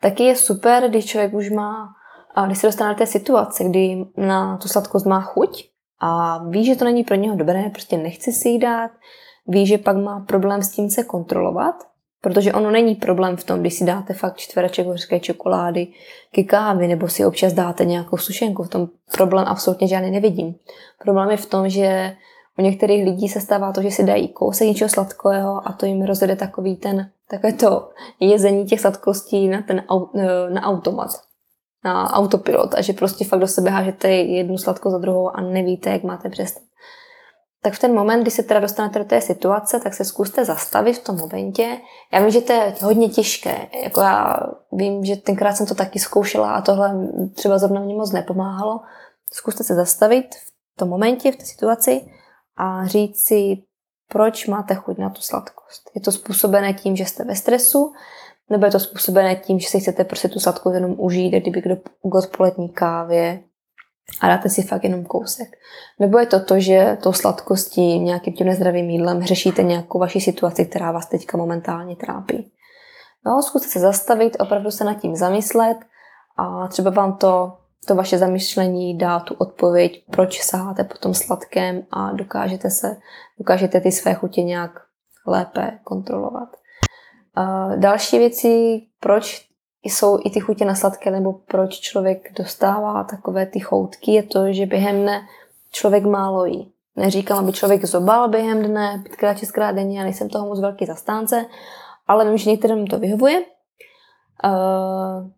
Taky 0.02 0.22
je 0.22 0.36
super, 0.36 0.88
když 0.88 1.04
člověk 1.04 1.34
už 1.34 1.50
má, 1.50 1.88
když 2.46 2.58
se 2.58 2.66
dostane 2.66 2.94
do 2.94 2.98
té 2.98 3.06
situace, 3.06 3.64
kdy 3.64 4.04
na 4.16 4.56
tu 4.56 4.68
sladkost 4.68 5.06
má 5.06 5.20
chuť 5.20 5.69
a 6.00 6.38
ví, 6.48 6.64
že 6.64 6.76
to 6.76 6.84
není 6.84 7.04
pro 7.04 7.14
něho 7.14 7.36
dobré, 7.36 7.70
prostě 7.70 7.98
nechce 7.98 8.32
si 8.32 8.48
jí 8.48 8.58
dát, 8.58 8.90
ví, 9.46 9.66
že 9.66 9.78
pak 9.78 9.96
má 9.96 10.24
problém 10.28 10.62
s 10.62 10.70
tím 10.70 10.90
se 10.90 11.04
kontrolovat, 11.04 11.74
protože 12.20 12.52
ono 12.52 12.70
není 12.70 12.94
problém 12.94 13.36
v 13.36 13.44
tom, 13.44 13.60
když 13.60 13.74
si 13.74 13.84
dáte 13.84 14.14
fakt 14.14 14.36
čtvereček 14.36 14.86
hořké 14.86 15.20
čokolády 15.20 15.86
ke 16.32 16.42
kávy, 16.42 16.88
nebo 16.88 17.08
si 17.08 17.24
občas 17.24 17.52
dáte 17.52 17.84
nějakou 17.84 18.16
sušenku, 18.16 18.62
v 18.62 18.68
tom 18.68 18.88
problém 19.16 19.44
absolutně 19.48 19.88
žádný 19.88 20.10
nevidím. 20.10 20.54
Problém 21.02 21.30
je 21.30 21.36
v 21.36 21.46
tom, 21.46 21.68
že 21.68 22.16
u 22.58 22.62
některých 22.62 23.04
lidí 23.04 23.28
se 23.28 23.40
stává 23.40 23.72
to, 23.72 23.82
že 23.82 23.90
si 23.90 24.04
dají 24.04 24.28
kousek 24.28 24.68
něčeho 24.68 24.88
sladkého 24.88 25.68
a 25.68 25.72
to 25.72 25.86
jim 25.86 26.02
rozjede 26.02 26.36
takový 26.36 26.76
ten, 26.76 27.10
takové 27.30 27.52
to 27.52 27.90
jezení 28.20 28.66
těch 28.66 28.80
sladkostí 28.80 29.48
na 29.48 29.62
ten 29.62 29.82
na 30.48 30.62
automat, 30.62 31.10
na 31.84 32.12
autopilot 32.12 32.74
a 32.74 32.82
že 32.82 32.92
prostě 32.92 33.24
fakt 33.24 33.40
do 33.40 33.48
sebe 33.48 33.70
hážete 33.70 34.10
jednu 34.10 34.58
sladko 34.58 34.90
za 34.90 34.98
druhou 34.98 35.36
a 35.36 35.40
nevíte, 35.40 35.90
jak 35.90 36.02
máte 36.02 36.28
přestat. 36.28 36.62
Tak 37.62 37.74
v 37.74 37.78
ten 37.78 37.94
moment, 37.94 38.22
kdy 38.22 38.30
se 38.30 38.42
teda 38.42 38.60
dostanete 38.60 38.98
do 38.98 39.04
té 39.04 39.20
situace, 39.20 39.80
tak 39.80 39.94
se 39.94 40.04
zkuste 40.04 40.44
zastavit 40.44 40.98
v 40.98 41.04
tom 41.04 41.16
momentě. 41.16 41.78
Já 42.12 42.20
vím, 42.20 42.30
že 42.30 42.40
to 42.40 42.52
je 42.52 42.74
hodně 42.82 43.08
těžké. 43.08 43.68
Jako 43.82 44.00
já 44.00 44.40
vím, 44.72 45.04
že 45.04 45.16
tenkrát 45.16 45.52
jsem 45.52 45.66
to 45.66 45.74
taky 45.74 45.98
zkoušela 45.98 46.52
a 46.52 46.62
tohle 46.62 47.08
třeba 47.34 47.58
zrovna 47.58 47.80
mě 47.80 47.94
moc 47.94 48.12
nepomáhalo. 48.12 48.80
Zkuste 49.32 49.64
se 49.64 49.74
zastavit 49.74 50.34
v 50.34 50.78
tom 50.78 50.88
momentě, 50.88 51.32
v 51.32 51.36
té 51.36 51.44
situaci 51.44 52.00
a 52.56 52.86
říct 52.86 53.26
si, 53.26 53.62
proč 54.08 54.46
máte 54.46 54.74
chuť 54.74 54.98
na 54.98 55.10
tu 55.10 55.20
sladkost. 55.20 55.90
Je 55.94 56.00
to 56.00 56.12
způsobené 56.12 56.74
tím, 56.74 56.96
že 56.96 57.06
jste 57.06 57.24
ve 57.24 57.36
stresu, 57.36 57.92
nebo 58.50 58.64
je 58.64 58.72
to 58.72 58.80
způsobené 58.80 59.36
tím, 59.36 59.58
že 59.58 59.68
si 59.68 59.80
chcete 59.80 60.04
prostě 60.04 60.28
tu 60.28 60.40
sladkost 60.40 60.74
jenom 60.74 60.94
užít, 60.98 61.34
kdyby 61.34 61.60
kdo 61.60 61.76
k 62.10 62.14
odpolední 62.14 62.68
kávě 62.68 63.42
a 64.20 64.28
dáte 64.28 64.48
si 64.48 64.62
fakt 64.62 64.84
jenom 64.84 65.04
kousek. 65.04 65.48
Nebo 65.98 66.18
je 66.18 66.26
to 66.26 66.40
to, 66.40 66.60
že 66.60 66.98
tou 67.02 67.12
sladkostí, 67.12 67.98
nějakým 67.98 68.34
tím 68.34 68.46
nezdravým 68.46 68.90
jídlem 68.90 69.22
řešíte 69.22 69.62
nějakou 69.62 69.98
vaši 69.98 70.20
situaci, 70.20 70.66
která 70.66 70.92
vás 70.92 71.06
teďka 71.06 71.36
momentálně 71.38 71.96
trápí. 71.96 72.52
No, 73.26 73.42
zkuste 73.42 73.68
se 73.68 73.78
zastavit, 73.78 74.36
opravdu 74.40 74.70
se 74.70 74.84
nad 74.84 74.94
tím 74.94 75.16
zamyslet 75.16 75.76
a 76.36 76.68
třeba 76.68 76.90
vám 76.90 77.16
to 77.16 77.52
to 77.86 77.94
vaše 77.94 78.18
zamyšlení 78.18 78.98
dá 78.98 79.20
tu 79.20 79.34
odpověď, 79.34 80.04
proč 80.10 80.42
saháte 80.42 80.84
po 80.84 80.98
tom 80.98 81.14
sladkém 81.14 81.82
a 81.90 82.12
dokážete 82.12 82.70
se, 82.70 82.96
dokážete 83.38 83.80
ty 83.80 83.92
své 83.92 84.14
chutě 84.14 84.42
nějak 84.42 84.70
lépe 85.26 85.78
kontrolovat. 85.84 86.48
Další 87.76 88.18
věci, 88.18 88.82
proč 89.00 89.48
jsou 89.82 90.18
i 90.24 90.30
ty 90.30 90.40
chutě 90.40 90.64
na 90.64 90.74
sladké, 90.74 91.10
nebo 91.10 91.32
proč 91.32 91.80
člověk 91.80 92.32
dostává 92.36 93.04
takové 93.04 93.46
ty 93.46 93.60
choutky, 93.60 94.12
je 94.12 94.22
to, 94.22 94.52
že 94.52 94.66
během 94.66 95.02
dne 95.02 95.22
člověk 95.70 96.04
málo 96.04 96.44
jí. 96.44 96.72
Neříkám, 96.96 97.38
aby 97.38 97.52
člověk 97.52 97.84
zobal 97.84 98.28
během 98.28 98.62
dne, 98.62 99.00
pětkrát, 99.02 99.38
šestkrát 99.38 99.72
denně, 99.72 99.98
já 99.98 100.04
nejsem 100.04 100.28
toho 100.28 100.46
moc 100.46 100.60
velký 100.60 100.86
zastánce, 100.86 101.46
ale 102.06 102.24
vím, 102.24 102.38
že 102.38 102.50
některým 102.50 102.86
to 102.86 102.98
vyhovuje. 102.98 103.42
Uh, 104.44 105.30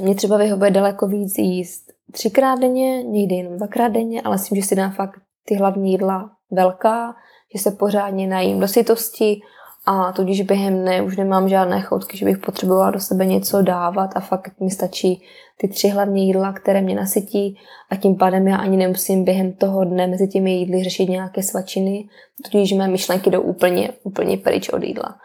mě 0.00 0.14
třeba 0.14 0.36
vyhovuje 0.36 0.70
daleko 0.70 1.06
víc 1.06 1.38
jíst 1.38 1.92
třikrát 2.12 2.58
denně, 2.58 3.02
někdy 3.02 3.34
jenom 3.34 3.56
dvakrát 3.56 3.88
denně, 3.88 4.22
ale 4.22 4.34
myslím, 4.34 4.60
že 4.60 4.68
si 4.68 4.76
dám 4.76 4.92
fakt 4.92 5.20
ty 5.44 5.54
hlavní 5.54 5.92
jídla 5.92 6.30
velká, 6.50 7.14
že 7.54 7.62
se 7.62 7.70
pořádně 7.70 8.26
najím 8.26 8.60
do 8.60 8.68
sytosti 8.68 9.40
a 9.86 10.12
tudíž 10.12 10.42
během 10.42 10.80
dne 10.80 11.02
už 11.02 11.16
nemám 11.16 11.48
žádné 11.48 11.80
choutky, 11.80 12.18
že 12.18 12.24
bych 12.24 12.38
potřebovala 12.38 12.90
do 12.90 13.00
sebe 13.00 13.26
něco 13.26 13.62
dávat 13.62 14.10
a 14.14 14.20
fakt 14.20 14.60
mi 14.60 14.70
stačí 14.70 15.22
ty 15.56 15.68
tři 15.68 15.88
hlavní 15.88 16.26
jídla, 16.26 16.52
které 16.52 16.80
mě 16.80 16.94
nasytí 16.94 17.58
a 17.90 17.96
tím 17.96 18.16
pádem 18.16 18.48
já 18.48 18.56
ani 18.56 18.76
nemusím 18.76 19.24
během 19.24 19.52
toho 19.52 19.84
dne 19.84 20.06
mezi 20.06 20.28
těmi 20.28 20.52
jídly 20.52 20.84
řešit 20.84 21.08
nějaké 21.08 21.42
svačiny, 21.42 22.08
tudíž 22.50 22.72
mé 22.72 22.88
myšlenky 22.88 23.30
jdou 23.30 23.40
úplně, 23.40 23.90
úplně 24.02 24.36
pryč 24.36 24.68
od 24.68 24.82
jídla. 24.82 25.16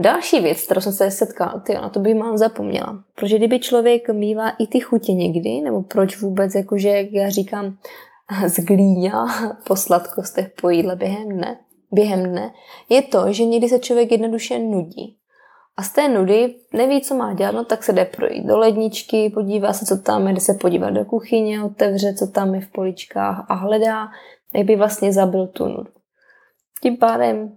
Další 0.00 0.40
věc, 0.40 0.62
kterou 0.62 0.80
jsem 0.80 0.92
se 0.92 1.10
setkala, 1.10 1.62
ty, 1.66 1.74
na 1.74 1.88
to 1.88 2.00
bych 2.00 2.14
mám 2.14 2.38
zapomněla. 2.38 3.04
Protože 3.14 3.38
kdyby 3.38 3.58
člověk 3.58 4.10
mývá 4.10 4.50
i 4.50 4.66
ty 4.66 4.80
chutě 4.80 5.12
někdy, 5.12 5.60
nebo 5.60 5.82
proč 5.82 6.20
vůbec, 6.20 6.54
jakože, 6.54 6.88
jak 6.88 7.12
já 7.12 7.28
říkám, 7.28 7.76
zglíňa 8.46 9.26
po 9.66 9.76
sladkostech 9.76 10.50
po 10.60 10.70
jídle 10.70 10.96
během 10.96 11.28
dne, 11.28 11.56
během 11.94 12.22
dne, 12.22 12.52
je 12.88 13.02
to, 13.02 13.32
že 13.32 13.44
někdy 13.44 13.68
se 13.68 13.78
člověk 13.78 14.12
jednoduše 14.12 14.58
nudí. 14.58 15.16
A 15.76 15.82
z 15.82 15.92
té 15.92 16.08
nudy 16.08 16.54
neví, 16.72 17.00
co 17.00 17.14
má 17.14 17.34
dělat, 17.34 17.54
no 17.54 17.64
tak 17.64 17.84
se 17.84 17.92
jde 17.92 18.04
projít 18.04 18.46
do 18.46 18.58
ledničky, 18.58 19.30
podívá 19.30 19.72
se, 19.72 19.86
co 19.86 20.02
tam 20.02 20.26
je, 20.26 20.34
jde 20.34 20.40
se 20.40 20.54
podívat 20.54 20.90
do 20.90 21.04
kuchyně, 21.04 21.62
otevře, 21.62 22.14
co 22.14 22.26
tam 22.26 22.54
je 22.54 22.60
v 22.60 22.72
poličkách 22.72 23.46
a 23.48 23.54
hledá, 23.54 24.08
jak 24.54 24.66
by 24.66 24.76
vlastně 24.76 25.12
zabil 25.12 25.46
tu 25.46 25.68
nudu. 25.68 25.90
Tím 26.82 26.96
pádem 26.96 27.56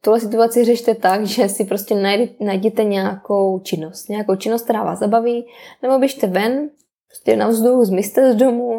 tuhle 0.00 0.20
situaci 0.20 0.64
řešte 0.64 0.94
tak, 0.94 1.26
že 1.26 1.48
si 1.48 1.64
prostě 1.64 1.94
najděte 2.40 2.84
nějakou 2.84 3.58
činnost. 3.58 4.08
Nějakou 4.08 4.36
činnost, 4.36 4.62
která 4.62 4.84
vás 4.84 4.98
zabaví, 4.98 5.46
nebo 5.82 5.98
běžte 5.98 6.26
ven, 6.26 6.70
prostě 7.08 7.36
na 7.36 7.48
vzduch, 7.48 7.84
zmizte 7.84 8.32
z 8.32 8.36
domu, 8.36 8.77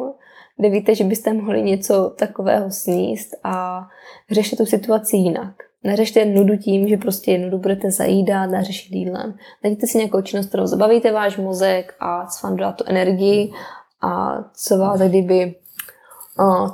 kde 0.60 0.70
víte, 0.70 0.96
že 0.96 1.04
byste 1.04 1.34
mohli 1.34 1.62
něco 1.62 2.10
takového 2.10 2.72
sníst 2.72 3.36
a 3.44 3.88
řešte 4.32 4.56
tu 4.56 4.66
situaci 4.66 5.18
jinak. 5.18 5.56
Neřešte 5.84 6.26
nudu 6.26 6.58
tím, 6.58 6.88
že 6.88 6.98
prostě 6.98 7.38
nudu 7.38 7.58
budete 7.58 7.92
zajídat 7.92 8.54
a 8.54 8.62
řešit 8.62 8.96
jídlem. 8.96 9.38
Najděte 9.64 9.88
si 9.88 9.98
nějakou 9.98 10.22
činnost, 10.22 10.46
kterou 10.46 10.68
zabavíte 10.68 11.12
váš 11.12 11.38
mozek 11.38 11.96
a 12.00 12.28
co 12.28 12.48
vám 12.48 12.58
dá 12.58 12.72
tu 12.72 12.84
energii 12.88 13.52
a 14.02 14.44
co 14.54 14.78
vás 14.78 15.02
kdyby, 15.02 15.56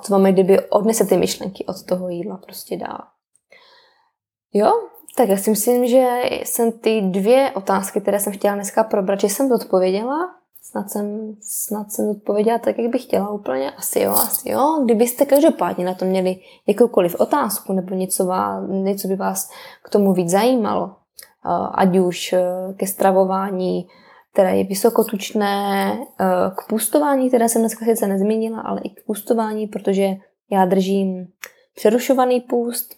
co 0.01 0.13
vám 0.13 0.23
kdyby 0.23 0.59
odnese 0.69 1.05
ty 1.05 1.17
myšlenky 1.17 1.65
od 1.65 1.83
toho 1.83 2.09
jídla 2.09 2.37
prostě 2.37 2.77
dá. 2.77 2.97
Jo, 4.53 4.71
tak 5.17 5.29
já 5.29 5.37
si 5.37 5.49
myslím, 5.49 5.87
že 5.87 6.21
jsem 6.43 6.71
ty 6.71 7.01
dvě 7.01 7.51
otázky, 7.55 8.01
které 8.01 8.19
jsem 8.19 8.33
chtěla 8.33 8.55
dneska 8.55 8.83
probrat, 8.83 9.21
že 9.21 9.29
jsem 9.29 9.51
odpověděla. 9.51 10.35
Snad 10.75 10.89
jsem, 10.89 11.35
snad 11.41 11.91
jsem 11.91 12.09
odpověděla 12.09 12.57
tak, 12.57 12.77
jak 12.77 12.91
bych 12.91 13.03
chtěla 13.03 13.29
úplně. 13.29 13.71
Asi 13.71 13.99
jo, 13.99 14.11
asi 14.11 14.49
jo. 14.49 14.81
Kdybyste 14.85 15.25
každopádně 15.25 15.85
na 15.85 15.93
to 15.93 16.05
měli 16.05 16.39
jakoukoliv 16.67 17.15
otázku 17.19 17.73
nebo 17.73 17.95
něco, 17.95 18.25
vás, 18.25 18.63
něco 18.69 19.07
by 19.07 19.15
vás 19.15 19.49
k 19.83 19.89
tomu 19.89 20.13
víc 20.13 20.29
zajímalo, 20.29 20.95
ať 21.73 21.97
už 21.97 22.33
e, 22.33 22.43
ke 22.77 22.87
stravování, 22.87 23.87
které 24.33 24.57
je 24.57 24.63
vysokotučné, 24.63 25.91
e, 25.93 26.25
k 26.55 26.67
pustování, 26.69 27.27
které 27.27 27.49
jsem 27.49 27.61
dneska 27.61 27.85
sice 27.85 28.07
nezmínila, 28.07 28.61
ale 28.61 28.81
i 28.83 28.89
k 28.89 29.05
pustování, 29.05 29.67
protože 29.67 30.09
já 30.51 30.65
držím 30.65 31.27
přerušovaný 31.75 32.41
půst, 32.41 32.95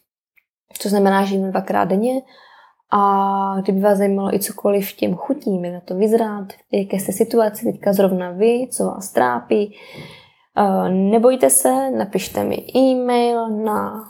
to 0.84 0.90
znamená, 0.90 1.26
že 1.26 1.36
jim 1.36 1.52
dvakrát 1.52 1.86
denně. 1.86 2.22
A 2.92 3.62
kdyby 3.62 3.80
vás 3.80 3.98
zajímalo 3.98 4.36
i 4.36 4.40
cokoliv 4.40 4.94
těm 4.94 5.16
chutím, 5.16 5.66
jak 5.66 5.74
na 5.74 5.80
to 5.80 5.96
vyzrát, 5.96 6.54
jaké 6.72 7.00
jste 7.00 7.12
situaci 7.12 7.66
teďka 7.66 7.94
zrovna 7.94 8.32
vy, 8.32 8.68
co 8.72 8.86
vás 8.86 9.12
trápí, 9.12 9.76
eh, 10.58 10.90
nebojte 10.90 11.50
se, 11.50 11.92
napište 11.92 12.44
mi 12.44 12.66
e-mail 12.76 13.50
na 13.50 14.04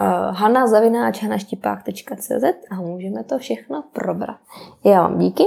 uh, 0.00 0.36
hanazavináč.cz 0.36 2.44
a 2.70 2.74
můžeme 2.74 3.24
to 3.24 3.38
všechno 3.38 3.84
probrat. 3.92 4.36
Já 4.84 5.02
vám 5.02 5.18
díky 5.18 5.44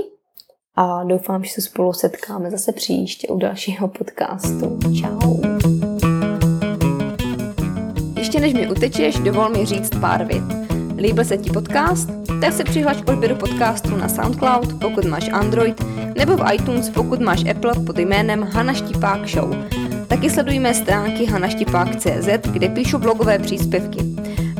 a 0.76 1.04
doufám, 1.04 1.44
že 1.44 1.52
se 1.52 1.62
spolu 1.62 1.94
setkáme 1.94 2.52
zase 2.52 2.72
příště 2.72 3.28
u 3.28 3.38
dalšího 3.38 3.88
podcastu. 3.88 4.80
Ciao. 5.00 5.38
Ještě 8.18 8.40
než 8.40 8.54
mi 8.54 8.70
utečeš, 8.70 9.20
dovol 9.20 9.50
mi 9.50 9.66
říct 9.66 10.00
pár 10.00 10.26
vět. 10.26 10.67
Líbil 10.98 11.26
se 11.26 11.38
ti 11.38 11.50
podcast? 11.50 12.10
Tak 12.42 12.54
se 12.54 12.64
přihlaš 12.64 13.02
k 13.02 13.10
odběru 13.10 13.36
podcastu 13.36 13.98
na 13.98 14.10
SoundCloud, 14.10 14.74
pokud 14.82 15.06
máš 15.06 15.30
Android, 15.30 15.86
nebo 16.18 16.38
v 16.38 16.54
iTunes, 16.54 16.90
pokud 16.90 17.22
máš 17.22 17.46
Apple 17.50 17.74
pod 17.86 18.00
jménem 18.00 18.48
Hana 18.54 18.74
Štipák 18.74 19.28
Show. 19.28 19.56
Taky 20.08 20.30
sleduj 20.30 20.60
mé 20.60 20.74
stránky 20.74 21.26
hanaštipák.cz, 21.26 22.50
kde 22.52 22.70
píšu 22.70 22.98
blogové 22.98 23.40
příspěvky. 23.40 24.00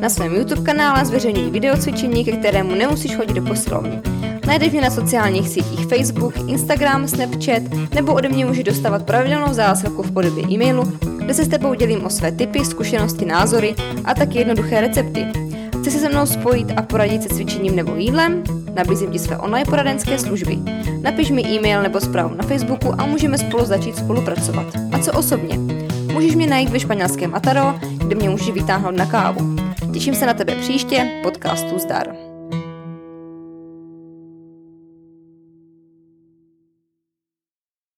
Na 0.02 0.10
svém 0.10 0.36
YouTube 0.36 0.62
kanále 0.62 1.06
zveřejňuji 1.06 1.52
videocvičení, 1.52 2.26
ke 2.26 2.32
kterému 2.32 2.76
nemusíš 2.76 3.16
chodit 3.16 3.34
do 3.34 3.42
posilovny. 3.42 4.02
Najdeš 4.48 4.72
mě 4.72 4.82
na 4.82 4.90
sociálních 4.90 5.50
sítích 5.50 5.88
Facebook, 5.88 6.34
Instagram, 6.48 7.08
Snapchat 7.08 7.64
nebo 7.94 8.14
ode 8.14 8.30
mě 8.30 8.46
můžeš 8.46 8.64
dostávat 8.64 9.04
pravidelnou 9.04 9.54
zásilku 9.54 10.04
v 10.04 10.12
podobě 10.12 10.44
e-mailu, 10.52 10.84
kde 11.18 11.34
se 11.34 11.46
s 11.46 11.48
tebou 11.48 11.74
dělím 11.74 12.06
o 12.06 12.10
své 12.10 12.32
typy, 12.32 12.66
zkušenosti, 12.66 13.26
názory 13.26 13.76
a 14.06 14.14
taky 14.14 14.38
jednoduché 14.38 14.82
recepty. 14.82 15.47
Chci 15.88 15.98
se 15.98 16.02
se 16.02 16.10
mnou 16.10 16.26
spojit 16.26 16.68
a 16.78 16.82
poradit 16.82 17.24
se 17.24 17.30
cvičením 17.30 17.76
nebo 17.76 17.96
jídlem? 17.96 18.44
Nabízím 18.74 19.12
ti 19.12 19.20
své 19.20 19.38
online 19.38 19.66
poradenské 19.66 20.20
služby. 20.20 20.58
Napiš 21.02 21.32
mi 21.32 21.42
e-mail 21.42 21.82
nebo 21.84 22.02
zprávu 22.02 22.36
na 22.36 22.44
Facebooku 22.44 22.94
a 22.98 23.06
můžeme 23.06 23.38
spolu 23.38 23.66
začít 23.66 23.98
spolupracovat. 23.98 24.66
A 24.92 25.00
co 25.00 25.12
osobně? 25.12 25.58
Můžeš 26.14 26.36
mě 26.36 26.48
najít 26.48 26.70
ve 26.70 26.80
španělském 26.80 27.36
Ataro, 27.36 27.76
kde 27.98 28.16
mě 28.16 28.30
můžeš 28.30 28.50
vytáhnout 28.50 28.96
na 28.96 29.06
kávu. 29.06 29.56
Těším 29.94 30.16
se 30.16 30.26
na 30.26 30.34
tebe 30.34 30.56
příště, 30.56 31.22
podcastu 31.24 31.80
Zdar. 31.80 32.27